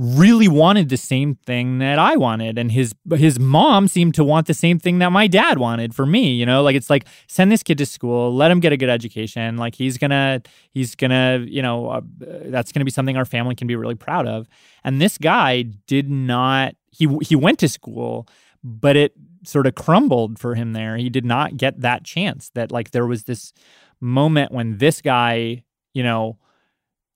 really 0.00 0.48
wanted 0.48 0.88
the 0.88 0.96
same 0.96 1.34
thing 1.34 1.76
that 1.76 1.98
I 1.98 2.16
wanted 2.16 2.56
and 2.56 2.72
his 2.72 2.94
his 3.12 3.38
mom 3.38 3.86
seemed 3.86 4.14
to 4.14 4.24
want 4.24 4.46
the 4.46 4.54
same 4.54 4.78
thing 4.78 4.98
that 5.00 5.12
my 5.12 5.26
dad 5.26 5.58
wanted 5.58 5.94
for 5.94 6.06
me 6.06 6.32
you 6.32 6.46
know? 6.46 6.62
Like 6.62 6.74
it's 6.74 6.88
like 6.88 7.04
send 7.26 7.52
this 7.52 7.62
kid 7.62 7.76
to 7.76 7.84
school 7.84 8.34
let 8.34 8.50
him 8.50 8.60
get 8.60 8.72
a 8.72 8.78
good 8.78 8.88
education 8.88 9.58
like 9.58 9.74
he's 9.74 9.98
going 9.98 10.10
to 10.10 10.40
he's 10.70 10.94
going 10.94 11.10
to 11.10 11.44
you 11.46 11.60
know 11.60 11.88
uh, 11.88 12.00
that's 12.46 12.72
going 12.72 12.80
to 12.80 12.86
be 12.86 12.90
something 12.90 13.18
our 13.18 13.26
family 13.26 13.54
can 13.54 13.66
be 13.66 13.76
really 13.76 13.94
proud 13.94 14.26
of. 14.26 14.48
And 14.84 15.02
this 15.02 15.18
guy 15.18 15.64
did 15.86 16.08
not 16.08 16.74
he 16.90 17.06
he 17.20 17.36
went 17.36 17.58
to 17.58 17.68
school 17.68 18.26
but 18.64 18.96
it 18.96 19.12
sort 19.44 19.66
of 19.66 19.74
crumbled 19.74 20.38
for 20.38 20.54
him 20.54 20.72
there. 20.72 20.96
He 20.96 21.10
did 21.10 21.26
not 21.26 21.58
get 21.58 21.80
that 21.82 22.04
chance 22.04 22.50
that 22.54 22.72
like 22.72 22.92
there 22.92 23.06
was 23.06 23.24
this 23.24 23.52
moment 24.00 24.50
when 24.50 24.78
this 24.78 25.02
guy 25.02 25.62
you 25.92 26.02
know 26.02 26.38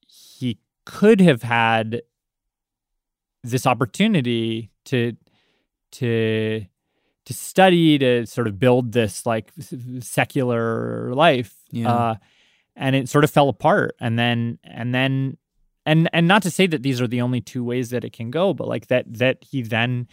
he 0.06 0.58
could 0.84 1.22
have 1.22 1.42
had 1.42 2.02
this 3.44 3.66
opportunity 3.66 4.70
to 4.86 5.16
to 5.92 6.64
to 7.26 7.32
study 7.32 7.98
to 7.98 8.26
sort 8.26 8.46
of 8.46 8.58
build 8.58 8.92
this 8.92 9.24
like 9.24 9.52
secular 10.00 11.14
life 11.14 11.54
yeah. 11.70 11.94
uh, 11.94 12.14
and 12.76 12.96
it 12.96 13.08
sort 13.08 13.24
of 13.24 13.30
fell 13.30 13.48
apart 13.48 13.94
and 14.00 14.18
then 14.18 14.58
and 14.64 14.94
then 14.94 15.36
and 15.86 16.08
and 16.12 16.26
not 16.26 16.42
to 16.42 16.50
say 16.50 16.66
that 16.66 16.82
these 16.82 17.00
are 17.00 17.06
the 17.06 17.20
only 17.20 17.40
two 17.40 17.62
ways 17.62 17.90
that 17.90 18.04
it 18.04 18.12
can 18.12 18.30
go 18.30 18.52
but 18.52 18.66
like 18.66 18.88
that 18.88 19.04
that 19.12 19.38
he 19.42 19.62
then 19.62 20.08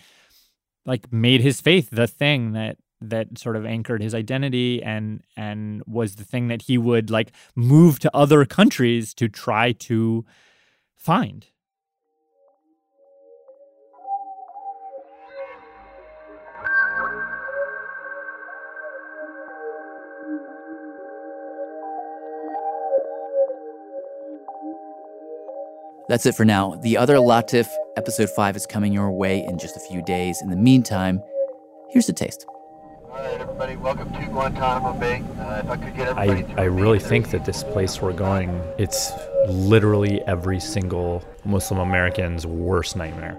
like 0.86 1.12
made 1.12 1.42
his 1.42 1.62
faith 1.62 1.90
the 1.92 2.08
thing 2.08 2.54
that 2.54 2.78
that 3.02 3.38
sort 3.38 3.56
of 3.56 3.66
anchored 3.66 4.02
his 4.02 4.14
identity 4.14 4.82
and 4.84 5.24
and 5.36 5.82
was 5.88 6.16
the 6.16 6.24
thing 6.24 6.50
that 6.50 6.64
he 6.64 6.78
would 6.78 7.10
like 7.10 7.32
move 7.56 7.98
to 8.00 8.16
other 8.16 8.46
countries 8.46 9.14
to 9.14 9.28
try 9.28 9.72
to 9.72 10.24
find 10.96 11.48
That's 26.12 26.26
it 26.26 26.36
for 26.36 26.44
now. 26.44 26.76
The 26.76 26.98
other 26.98 27.16
Latif, 27.16 27.70
episode 27.96 28.30
5, 28.30 28.58
is 28.58 28.66
coming 28.66 28.92
your 28.92 29.14
way 29.14 29.46
in 29.46 29.58
just 29.58 29.78
a 29.78 29.80
few 29.80 30.04
days. 30.04 30.42
In 30.42 30.50
the 30.50 30.58
meantime, 30.58 31.24
here's 31.90 32.10
a 32.10 32.12
taste. 32.12 32.46
All 33.06 33.12
right, 33.12 33.40
everybody. 33.40 33.78
Welcome 33.78 34.12
to 34.12 34.26
Guantanamo 34.26 35.00
Bay. 35.00 35.24
Uh, 35.40 35.62
if 35.64 35.70
I 35.70 35.78
could 35.78 35.96
get 35.96 36.18
I, 36.18 36.28
everybody 36.28 36.62
I 36.62 36.66
really 36.66 37.00
think 37.00 37.32
that 37.32 37.46
this 37.46 37.64
place 37.64 38.02
we're 38.02 38.12
going, 38.12 38.50
it's 38.78 39.14
literally 39.48 40.22
every 40.28 40.60
single 40.60 41.24
Muslim 41.46 41.80
American's 41.80 42.46
worst 42.46 42.98
nightmare. 42.98 43.38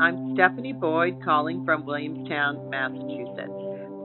I'm 0.00 0.34
Stephanie 0.34 0.72
Boyd 0.72 1.22
calling 1.24 1.64
from 1.64 1.86
Williamstown, 1.86 2.68
Massachusetts. 2.68 3.48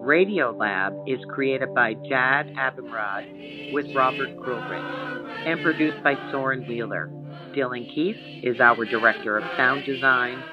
Radiolab 0.05 1.03
is 1.07 1.19
created 1.29 1.73
by 1.73 1.95
Jad 2.07 2.45
Abumrad 2.55 3.73
with 3.73 3.87
Robert 3.95 4.37
Krulwich 4.37 5.47
and 5.47 5.61
produced 5.63 6.03
by 6.03 6.13
Soren 6.31 6.67
Wheeler. 6.67 7.09
Dylan 7.55 7.93
Keefe 7.93 8.43
is 8.43 8.59
our 8.59 8.85
Director 8.85 9.39
of 9.39 9.43
Sound 9.57 9.83
Design. 9.85 10.43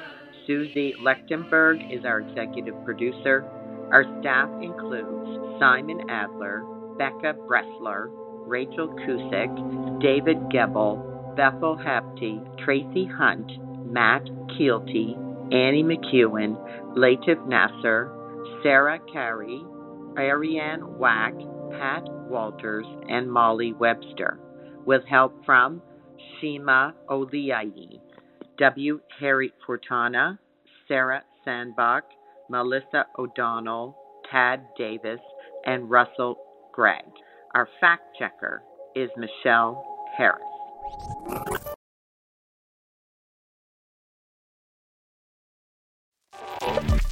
Suzie 0.48 0.94
Lechtenberg 1.02 1.94
is 1.94 2.06
our 2.06 2.20
Executive 2.20 2.74
Producer. 2.86 3.44
Our 3.92 4.04
staff 4.20 4.48
includes 4.62 5.60
Simon 5.60 6.08
Adler, 6.08 6.64
Becca 6.96 7.34
Bressler, 7.46 8.08
Rachel 8.46 8.88
Cusick, 8.88 10.00
David 10.00 10.38
Gebel, 10.50 11.34
Bethel 11.36 11.76
Habte, 11.76 12.64
Tracy 12.64 13.04
Hunt, 13.04 13.52
Matt 13.86 14.24
Kielty, 14.58 15.25
Annie 15.52 15.84
McEwen, 15.84 16.56
Latif 16.96 17.46
Nasser, 17.46 18.12
Sarah 18.62 18.98
Qari, 19.14 19.62
Arianne 20.16 20.96
Wack, 20.98 21.34
Pat 21.78 22.02
Walters, 22.28 22.86
and 23.08 23.30
Molly 23.30 23.72
Webster, 23.72 24.40
with 24.84 25.04
help 25.08 25.44
from 25.44 25.80
Shima 26.40 26.94
Oliayi, 27.08 28.00
W. 28.58 29.00
Harry 29.20 29.52
Fortuna, 29.64 30.38
Sarah 30.88 31.22
Sandbach, 31.44 32.04
Melissa 32.50 33.06
O'Donnell, 33.18 33.96
Tad 34.30 34.66
Davis, 34.76 35.20
and 35.64 35.88
Russell 35.88 36.38
Gregg. 36.72 37.04
Our 37.54 37.68
fact 37.80 38.16
checker 38.18 38.62
is 38.94 39.10
Michelle 39.16 39.84
Harris. 40.16 41.45